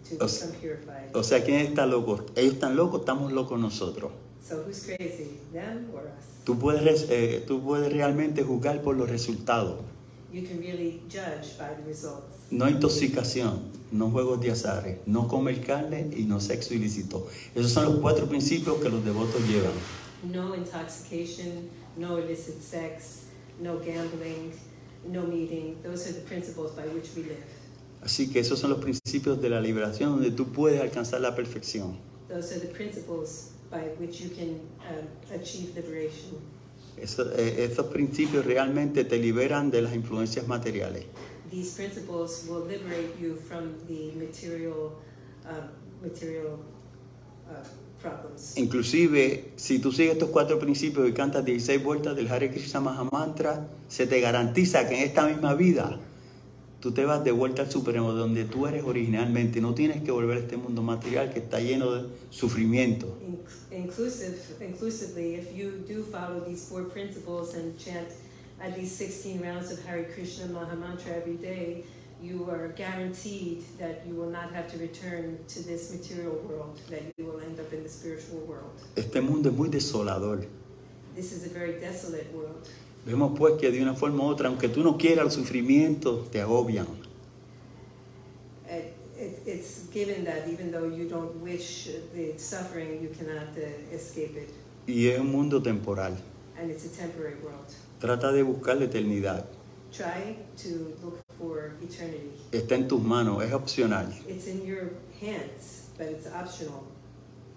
[0.10, 0.48] to O sea-.
[1.14, 2.26] O sea, ¿quién está loco?
[2.36, 4.12] Ellos están locos, estamos locos nosotros.
[4.48, 6.26] So who's crazy, them or us?
[6.44, 9.78] Tú puedes, eh, tú puedes realmente juzgar por los resultados.
[10.34, 12.48] You can really judge by the results.
[12.50, 13.60] No intoxicación,
[13.92, 17.28] no juegos de azares, no comer carne y no sexo ilícito.
[17.54, 19.74] Esos son los cuatro principios que los devotos llevan.
[20.24, 23.26] No intoxication, no illicit sex,
[23.60, 24.54] no gambling,
[25.08, 25.78] no meeting.
[25.84, 27.44] Those are the principles by which we live.
[28.04, 31.98] Así que esos son los principios de la liberación donde tú puedes alcanzar la perfección.
[32.30, 34.60] Those are the principles by which you can
[34.90, 36.38] um, achieve liberation.
[36.98, 41.06] Eso- eh, estos principios realmente te liberan de las influencias materiales.
[41.52, 44.94] These principles will liberate you from the material,
[45.46, 45.68] uh,
[46.02, 46.60] material
[47.50, 47.64] uh.
[48.56, 53.68] Inclusive, si tú sigues estos cuatro principios y cantas 16 vueltas del Hare Krishna Mahamantra,
[53.88, 56.00] se te garantiza que en esta misma vida
[56.80, 59.62] tú te vas de vuelta al Supremo, donde tú eres originalmente.
[59.62, 63.08] No tienes que volver a este mundo material que está lleno de sufrimiento.
[63.28, 63.40] In-
[63.84, 68.08] Inclusive, inclusively, if you do follow these four principles and chant
[68.60, 71.84] at least 16 rounds of Hare Krishna Maha Mantra every day,
[72.22, 77.02] you are guaranteed that you will not have to return to this material world, that
[77.18, 78.72] you will end up in the spiritual world.
[78.96, 80.46] Este mundo es muy desolador.
[81.16, 82.68] This is a very desolate world.
[83.06, 86.40] Vemos pues que de una forma u otra, aunque tú no quieras, los sufrimientos te
[86.40, 86.88] agobian.
[88.70, 93.96] It, it, it's given that even though you don't wish the suffering, you cannot uh,
[93.96, 94.50] escape it.
[94.88, 96.16] Y es un mundo temporal.
[96.62, 97.66] and it's a temporary world.
[98.00, 99.46] Trata de buscar la eternidad.
[99.92, 102.32] Try to look for eternity.
[102.52, 104.14] Está en tus manos, es opcional.
[104.28, 106.84] It's in your hands, but it's optional.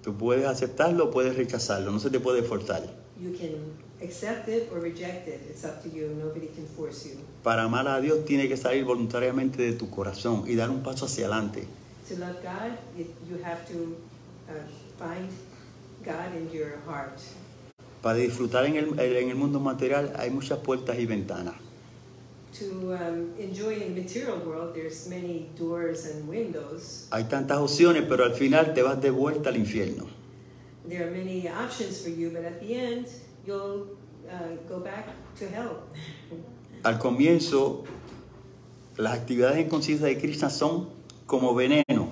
[0.02, 2.82] Tú puedes aceptarlo o puedes rechazarlo, no se te puede forzar.
[3.20, 3.54] You can
[4.02, 5.40] accept it or reject it.
[5.48, 6.08] It's up to you.
[6.18, 7.16] Nobody can force you.
[7.42, 11.06] Para amar a Dios tiene que salir voluntariamente de tu corazón y dar un paso
[11.06, 11.66] hacia adelante.
[12.08, 13.96] To love God, it, you have to
[14.48, 14.52] uh,
[14.98, 15.30] find
[16.04, 17.20] God in your heart.
[18.02, 21.54] Para disfrutar en el, en el mundo material hay muchas puertas y ventanas.
[22.60, 27.08] To um, enjoy in the material world, there's many doors and windows.
[27.10, 30.06] Hay tantas opciones, pero al final te vas de vuelta al infierno.
[30.88, 33.08] There are many options for you, but at the end,
[33.44, 33.88] you'll
[34.30, 35.08] uh, go back
[35.40, 35.82] to hell.
[36.84, 37.84] Al comienzo,
[38.96, 40.90] las actividades en conciencia de Krishna son
[41.26, 42.08] como veneno.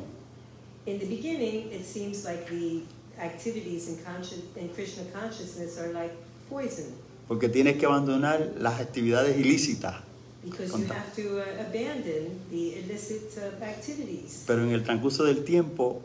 [0.87, 2.83] In the beginning, it seems like the
[3.21, 6.13] activities in, conscious, in Krishna consciousness are like
[6.51, 6.93] poison
[7.29, 10.12] Porque tienes que abandonar las actividades ilícitas.
[10.45, 14.45] Because you have to uh, abandon the illicit uh, activities.
[14.47, 16.03] Pero en el transcurso del tiempo,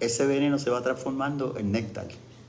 [0.00, 2.08] ese veneno se va transformando en néctar.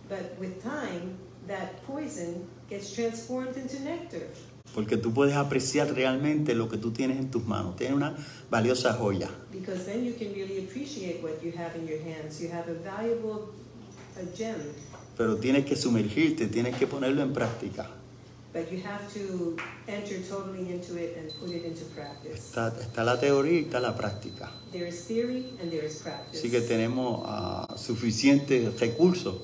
[0.09, 1.15] But with time,
[1.47, 4.27] that poison gets transformed into nectar
[4.73, 7.75] Porque tú puedes apreciar realmente lo que tú tienes en tus manos.
[7.75, 8.15] Tienes una
[8.49, 9.29] valiosa joya.
[9.51, 12.41] because then you can really appreciate what you have in your hands.
[12.41, 13.49] You have a valuable
[14.17, 14.55] a gem,
[15.17, 17.87] Pero tienes que sumergirte, tienes que ponerlo en práctica.
[18.53, 22.51] But you have to enter totally into it and put it into practice.
[22.51, 24.51] Está, está la teoría y está la práctica.
[24.71, 26.39] There is theory and there is practice.
[26.39, 29.35] Así que tenemos ah, suficientes recursos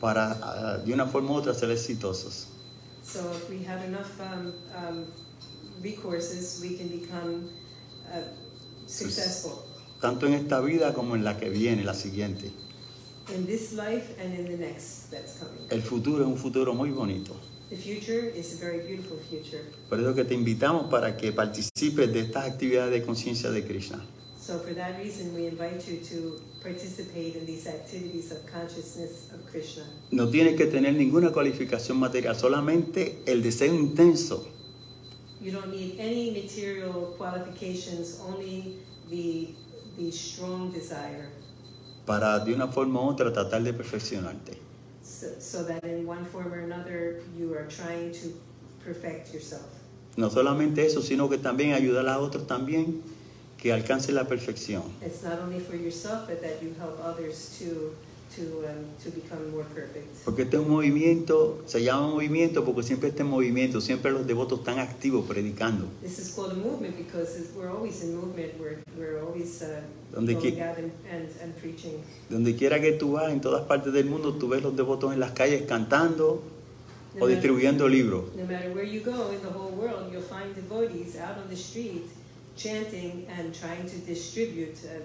[0.00, 2.46] para, ah, de una forma u otra, ser exitosos.
[3.02, 5.06] So if we have enough um, um,
[5.82, 7.50] recourses, we can become
[8.10, 8.22] uh,
[8.86, 9.64] successful
[10.00, 12.50] Tanto en esta vida como en la que viene, la siguiente.
[13.34, 15.66] in this life and in the next that's coming.
[15.70, 17.34] El futuro es un futuro muy bonito.
[17.74, 19.64] The future is a very beautiful future.
[19.88, 24.00] Por eso que te invitamos para que participes de estas actividades de conciencia de Krishna.
[24.40, 29.44] So for that reason, we invite you to participate in these activities of consciousness of
[29.50, 29.82] Krishna.
[30.12, 34.46] No tienes que tener ninguna cualificación material, solamente el deseo intenso
[35.40, 38.76] You don't need any material qualifications, only
[39.10, 39.48] the,
[39.98, 41.28] the strong desire,
[42.06, 44.73] para de una forma u otra tratar de perfeccionarte.
[45.04, 48.32] So, so that in one form or another, you are trying to
[48.84, 49.66] perfect yourself.
[50.16, 53.02] No solamente eso, sino que también ayudar a otros también
[53.58, 54.82] que alcancen la perfección.
[55.02, 57.94] It's not only for yourself, but that you help others to,
[58.36, 60.06] to, um, to become more perfect.
[60.24, 64.26] Porque este es un movimiento, se llama movimiento porque siempre está en movimiento, siempre los
[64.26, 65.86] devotos están activos predicando.
[66.02, 69.80] This is called a movement because we're always in movement, we're, we're always uh,
[70.12, 72.02] Donde going out and, and, and preaching.
[72.30, 75.20] Donde quiera que tú vas, en todas partes del mundo, tú ves los devotos en
[75.20, 76.42] las calles cantando
[77.14, 78.24] No o matter- distribuyendo libros.
[78.36, 81.56] No matter where you go in the whole world, you'll find devotees out on the
[81.56, 82.04] street
[82.56, 85.02] chanting and trying to distribute uh.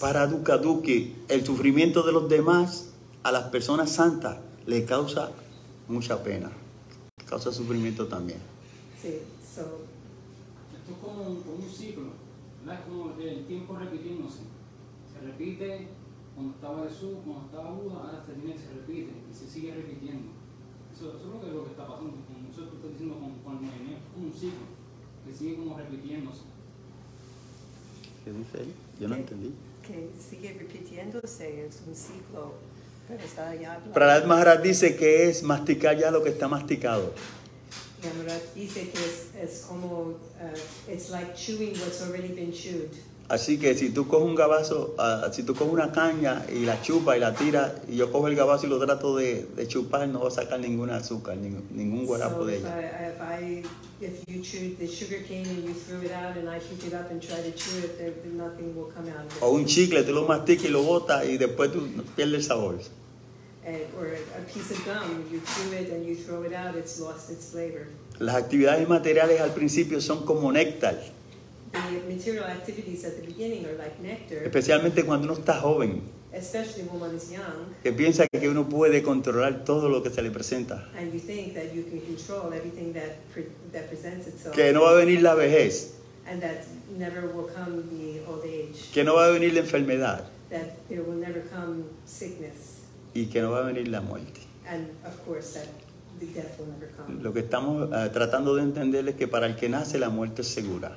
[0.00, 2.90] Para Dukkha Dukkhi, el sufrimiento de los demás
[3.22, 5.30] a las personas santas le causa
[5.88, 6.50] mucha pena,
[7.28, 8.38] causa sufrimiento también.
[9.00, 9.84] Sí, so,
[10.72, 12.10] Esto es como un, como un ciclo,
[12.64, 12.80] ¿verdad?
[12.80, 14.40] Es como el tiempo repitiéndose.
[15.12, 15.88] Se repite
[16.34, 20.32] cuando estaba Jesús, cuando estaba Buda, ahora se, tiene, se repite y se sigue repitiendo.
[20.94, 23.34] Eso, eso es lo que, lo que está pasando, como eso que estoy diciendo con,
[23.44, 24.66] con el movimiento, es como un ciclo
[25.26, 26.42] que sigue como repitiéndose.
[28.24, 28.87] ¿Qué dice él?
[29.00, 29.52] Yo no entendí.
[29.86, 32.52] que sigue repitiéndose, es un ciclo,
[33.08, 33.80] pero está ya.
[33.94, 37.14] Prahlad Maharaj dice que es masticar ya lo que está masticado.
[38.02, 42.90] Yamaraj dice que es, es como, uh, it's like chewing what's already been chewed.
[43.28, 46.80] Así que si tú coges un gabazo, ah, si tú coges una caña y la
[46.80, 50.08] chupas y la tiras, y yo cojo el gabazo y lo trato de, de chupar,
[50.08, 52.78] no va a sacar ningún azúcar, ningún, ningún guarapo So de if ella.
[52.78, 53.62] I, if I,
[54.00, 56.94] if you chewed the sugar cane and you threw it out and I pick it
[56.94, 59.42] up and try to chew it, there, nothing will come out of it.
[59.42, 62.76] O un chicle, tú lo masticas y lo botas y después tú pierdes el sabor.
[63.66, 66.98] And- or a piece of gum, you chew it and you throw it out, it's
[66.98, 67.88] lost its flavor.
[68.20, 70.98] Las actividades materiales al principio son como néctar,
[74.44, 76.02] especialmente cuando uno está joven,
[76.32, 80.22] especially when one is young, que piensa que uno puede controlar todo lo que se
[80.22, 80.88] le presenta,
[84.54, 85.94] que no va a venir la vejez,
[86.26, 86.64] and that
[86.98, 90.24] never will come the old age, que no va a venir la enfermedad.
[90.50, 92.78] That there will never come sickness,
[93.14, 94.40] y que no va a venir la muerte.
[94.68, 95.68] and of course that
[96.20, 97.22] the death will never come.
[97.22, 100.42] Lo que estamos eh, tratando de entender es que para el que nace la muerte
[100.42, 100.96] es segura.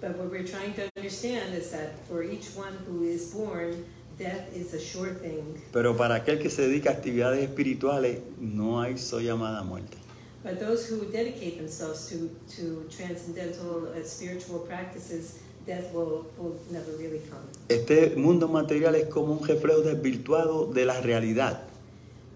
[0.00, 3.84] But what we're trying to understand is that for each one who is born,
[4.18, 5.60] death is a sure thing.
[5.72, 9.98] Pero para aquel que se dedica a actividades espirituales, no hay so llamada muerte.
[10.42, 16.92] But those who dedicate themselves to, to transcendental uh, spiritual practices, death will, will never
[16.92, 17.44] really come.
[17.68, 21.60] Este mundo material es como un reflejo desvirtuado de la realidad.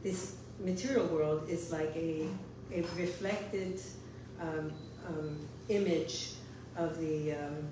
[0.02, 2.26] This material world is like a,
[2.74, 3.80] a reflected
[4.38, 4.70] um,
[5.08, 5.38] um,
[5.70, 6.33] image
[6.76, 7.68] of the, um,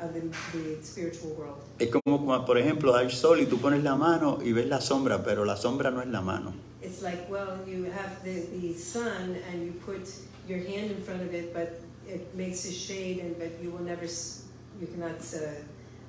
[0.00, 0.20] of the,
[0.52, 1.62] the spiritual world.
[1.78, 4.80] Es como, como, por ejemplo, hay sol y tú pones la mano y ves la
[4.80, 6.52] sombra, pero la sombra no es la mano.
[6.82, 10.08] It's like, well, you have the, the sun and you put
[10.48, 13.82] your hand in front of it, but it makes a shade, and but you will
[13.82, 15.58] never, you cannot uh,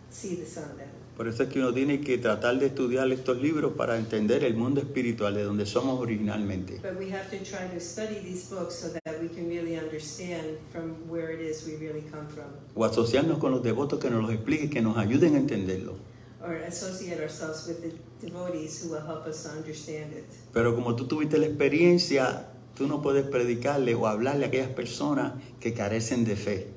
[0.09, 0.89] see the sun then.
[1.17, 4.55] Por eso es que uno tiene que tratar de estudiar estos libros para entender el
[4.55, 6.73] mundo espiritual de donde somos originalmente.
[6.83, 10.59] But we have to try to study these books so that we can really understand
[10.71, 12.45] from where it is we really come from,
[12.75, 15.95] O asociarnos con los devotos que nos los expliquen, que nos ayuden a entenderlo.
[16.39, 17.91] or associate ourselves with the
[18.25, 20.23] devotees who will help us to understand it.
[20.53, 22.45] Pero como tú tuviste la experiencia,
[22.77, 26.67] tú no puedes predicarle o hablarle a aquellas personas que carecen de fe.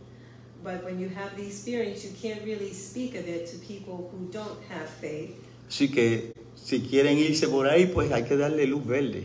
[0.63, 4.31] But when you have the experience, you can't really speak of it to people who
[4.31, 5.35] don't have faith.
[5.69, 9.25] Así que si quieren irse por ahí, pues hay que darle luz verde.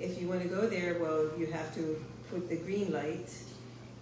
[0.00, 1.98] If you want to go there, well, you have to
[2.30, 3.28] put the green light,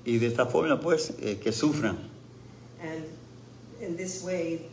[0.05, 1.99] Y de esta forma, pues, eh, que sufran.
[2.81, 3.05] and
[3.81, 4.67] in this way,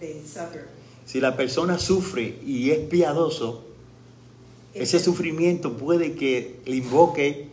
[0.00, 0.66] they suffer.
[1.06, 3.62] Si la persona sufre y es piadoso,
[4.74, 7.48] If, ese sufrimiento puede que le invoque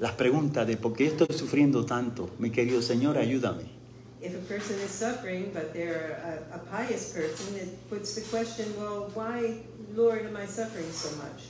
[0.00, 2.30] las preguntas de por qué estoy sufriendo tanto.
[2.38, 3.80] Mi querido Señor, ayúdame.
[4.22, 6.20] if a person is suffering, but they're
[6.52, 9.56] a, a pious person, it puts the question, well, why,
[9.94, 11.44] Lord, am I suffering so much?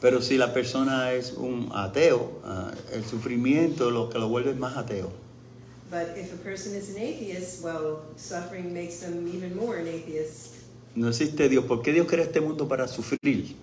[0.00, 4.76] Pero si la persona es un ateo, ah, el sufrimiento lo que lo vuelve más
[4.76, 5.10] ateo.
[5.90, 10.54] But if a person is an atheist, well, suffering makes them even more an atheist.
[10.94, 11.64] No existe Dios.
[11.64, 13.56] ¿Por qué Dios crea este mundo para sufrir?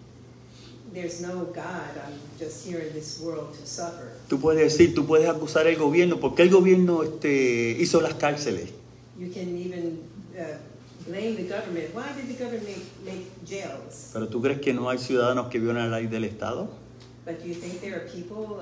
[4.30, 6.20] Tú puedes decir, tú puedes acusar al gobierno.
[6.20, 8.70] ¿Por qué el gobierno este, hizo las cárceles?
[9.18, 10.00] You can even
[10.38, 10.58] uh,
[11.08, 11.94] blame the government.
[11.94, 14.12] Why did the government make, make jails?
[14.14, 16.70] Pero tú crees que no hay ciudadanos que violan la ley del Estado?
[17.26, 18.62] But do you think there are people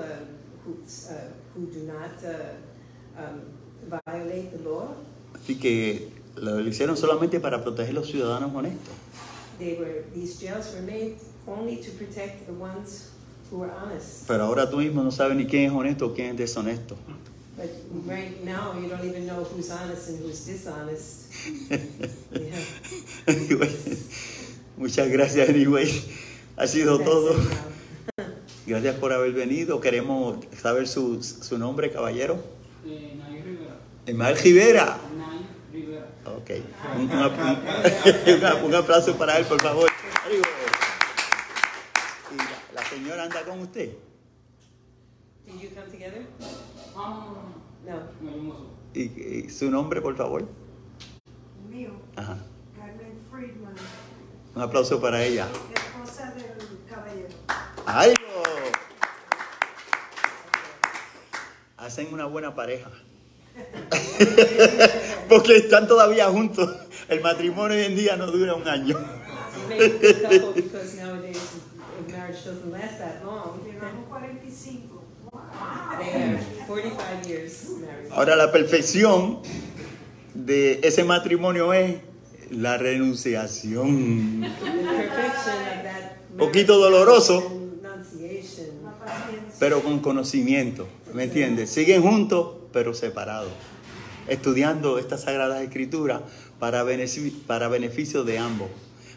[0.65, 0.77] who,
[1.09, 1.13] uh,
[1.53, 3.41] who do not uh, um,
[3.89, 4.95] violate the law?
[5.33, 8.93] Así que lo hicieron solamente para proteger a los ciudadanos honestos.
[9.59, 11.17] They were, these jails were made
[11.47, 13.11] only to protect the ones
[13.51, 14.27] who were honest.
[14.27, 16.95] Pero ahora tú mismo no sabes ni quién es honesto o quién es deshonesto.
[17.55, 17.69] But
[18.07, 21.29] right now, you don't even know who's honest and who's dishonest.
[22.33, 22.55] Yeah.
[23.27, 23.69] Anyway,
[24.77, 25.87] muchas gracias, anyway.
[26.57, 27.35] Ha sido That's todo.
[28.65, 29.81] Gracias por haber venido.
[29.81, 32.41] Queremos saber su, su nombre, caballero.
[32.85, 33.75] Eh, Nay Rivera.
[34.07, 34.97] Ismael Rivera.
[35.17, 36.07] Nay Rivera.
[36.25, 36.51] Ok.
[36.95, 39.89] Un, un- un aplauso para él, por favor.
[40.25, 40.47] Arriba.
[42.31, 42.37] Y
[43.13, 43.89] señora anda con usted.
[45.45, 46.25] Did you come together?
[46.95, 47.27] Ah,
[47.85, 48.73] no.
[48.95, 49.01] Y,
[49.45, 50.47] y su nombre, por favor.
[51.69, 52.37] mío, Ajá.
[52.75, 53.73] Carmen Friedman,
[54.55, 55.47] Un aplauso para ella.
[55.73, 57.27] esposa del caballero.
[57.85, 58.13] ¡Ay!
[61.77, 62.89] Hacen una buena pareja.
[65.29, 66.69] Porque están todavía juntos.
[67.09, 68.97] El matrimonio hoy en día no dura un año.
[72.15, 73.59] Marriage doesn't last that long.
[73.65, 75.01] Llevamos 45.
[75.99, 76.37] They are
[76.67, 78.11] 45 years married.
[78.11, 79.39] Ahora la perfección
[80.35, 81.97] de ese matrimonio es
[82.51, 84.41] la renunciación.
[84.41, 87.59] The perfection of that Poquito marriage doloroso.
[89.59, 91.69] pero con conocimiento, ¿me entiendes?
[91.69, 93.51] Siguen juntos, pero separados,
[94.27, 96.21] estudiando estas sagradas escrituras
[96.59, 98.69] para, beneficio, para beneficio de ambos.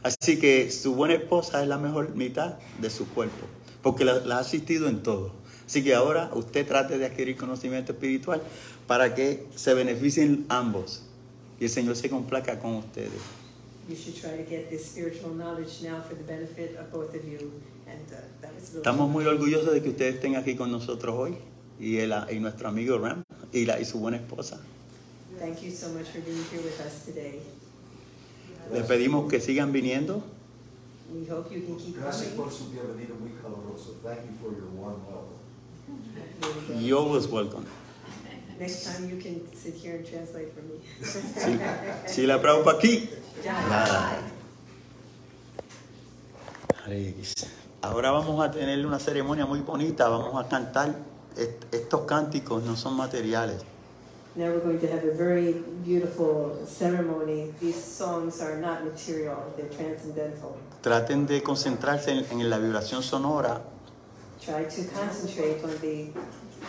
[0.06, 3.44] Así que su buena esposa es la mejor mitad de su cuerpo,
[3.82, 5.32] porque la, la ha asistido en todo.
[5.66, 8.40] Así que ahora usted trate de adquirir conocimiento espiritual
[8.86, 11.02] para que se beneficien ambos
[11.58, 13.10] y el Señor se complaca con ustedes.
[13.88, 17.24] You should try to get this spiritual knowledge now for the benefit of both of
[17.24, 17.50] you.
[17.88, 21.36] And uh, Estamos muy orgullosos de que ustedes estén aquí con nosotros hoy
[21.80, 23.22] y, el- y nuestro amigo Ram
[23.52, 24.60] y, la, y su buena esposa.
[25.40, 27.40] Thank you so much for being here with us today.
[28.72, 30.22] Les pedimos que sigan viniendo.
[31.12, 33.94] We hope you can keep Gracias por su bienvenida muy caluroso.
[34.02, 36.80] Thank you for your warm welcome.
[36.84, 37.64] You're always welcome.
[38.58, 40.80] Next time you can sit here and translate for me.
[42.06, 43.08] Si la Prabhupada aquí.
[47.82, 50.08] Ahora vamos a tener una ceremonia muy bonita.
[50.08, 50.94] Vamos a cantar.
[51.36, 53.62] Est- Estos cánticos no son materiales.
[54.36, 57.54] Now we're going to have a very beautiful ceremony.
[57.58, 60.56] These songs are not material, they're transcendental.
[60.82, 63.62] Traten de concentrarse en, en la vibración sonora
[64.46, 66.10] Try to concentrate on the,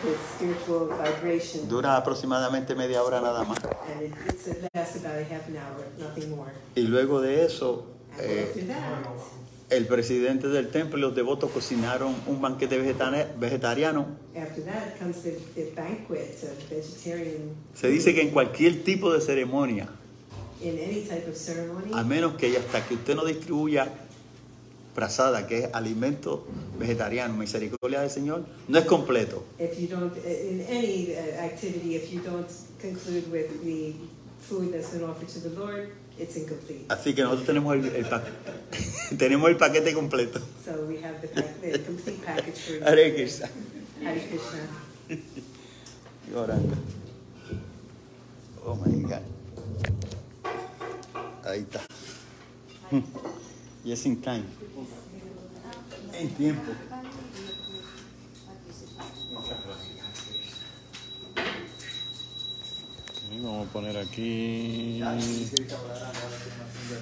[0.02, 1.68] the spiritual vibration.
[1.68, 3.58] Dura aproximadamente media hora nada más.
[3.92, 6.50] And it, it's, it lasts about a half an hour, nothing more.
[6.74, 7.86] Y luego de eso,
[8.18, 9.06] And eh, after that,
[9.70, 14.06] el presidente del templo y los devotos cocinaron un banquete vegetariano.
[14.36, 17.50] after that comes the, the banquet of vegetarian.
[17.74, 19.88] Se dice que en cualquier tipo de ceremonia,
[20.60, 23.88] In any type of ceremony, a menos que hasta que usted no distribuya
[24.94, 26.44] prasada, que es alimento
[26.78, 29.44] vegetariano, misericordia del Señor, no es completo.
[29.60, 32.48] if you don't, in any uh, activity, if you don't
[32.80, 33.94] conclude with the
[34.40, 36.84] food that's been offered to the Lord, it's incomplete.
[36.88, 38.24] Así que nosotros tenemos el, el pa-
[39.18, 40.40] tenemos el paquete completo.
[40.64, 42.84] So we have the, pack, the complete package for you.
[42.84, 43.48] Hare Krishna.
[44.04, 44.60] Hare Krishna.
[46.30, 46.76] Y orando.
[48.66, 49.22] Oh my God.
[51.44, 51.80] Ahí está.
[53.84, 54.44] Yes in time.
[56.12, 56.72] En tiempo.
[63.38, 65.00] Y Vamos a poner aquí.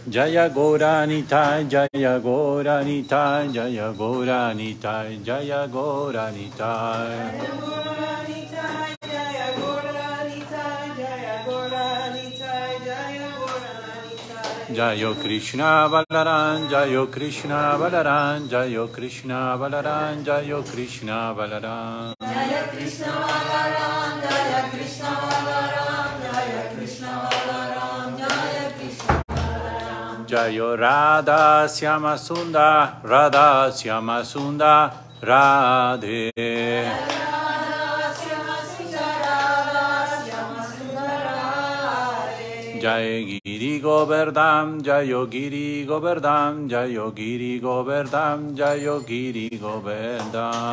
[0.06, 7.06] Jaya Goranitai, Jaya Goranitai, Jaya Goranitai, Jaya Goranitai.
[14.76, 22.14] Jayo Krishna Balaran, Jayo Krishna Balaran, Jayo Krishna Balaran, Jayo Krishna Balaran.
[22.20, 25.85] Jaya Krishna Balaran, Jaya Krishna Balaran.
[30.26, 34.90] Jayo Radha Syama Sunda, Radha Syama Sunda,
[35.22, 36.32] Radhe.
[42.82, 50.66] Jai Giri Govardhan, Jayo Giri Govardhan, Jayo Giri Govardhan, Jayo Giri Govardhan.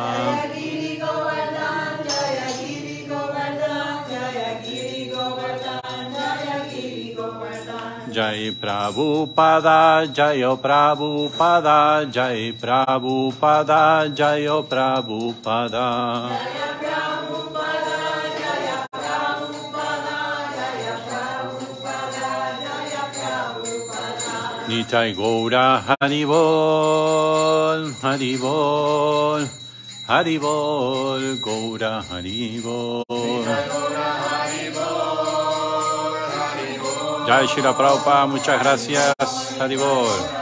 [8.14, 16.30] Jai Prabhupada, Jayo Prabhupada, Jai Prabhupada, Jayo Prabhupada.
[24.70, 29.42] Nitai Gaura Haribol, Haribol,
[30.06, 33.04] Haribol, Gaura Haribol.
[37.26, 39.14] Jai Shira Prabhupada, muchas gracias,
[39.58, 40.34] Haribol.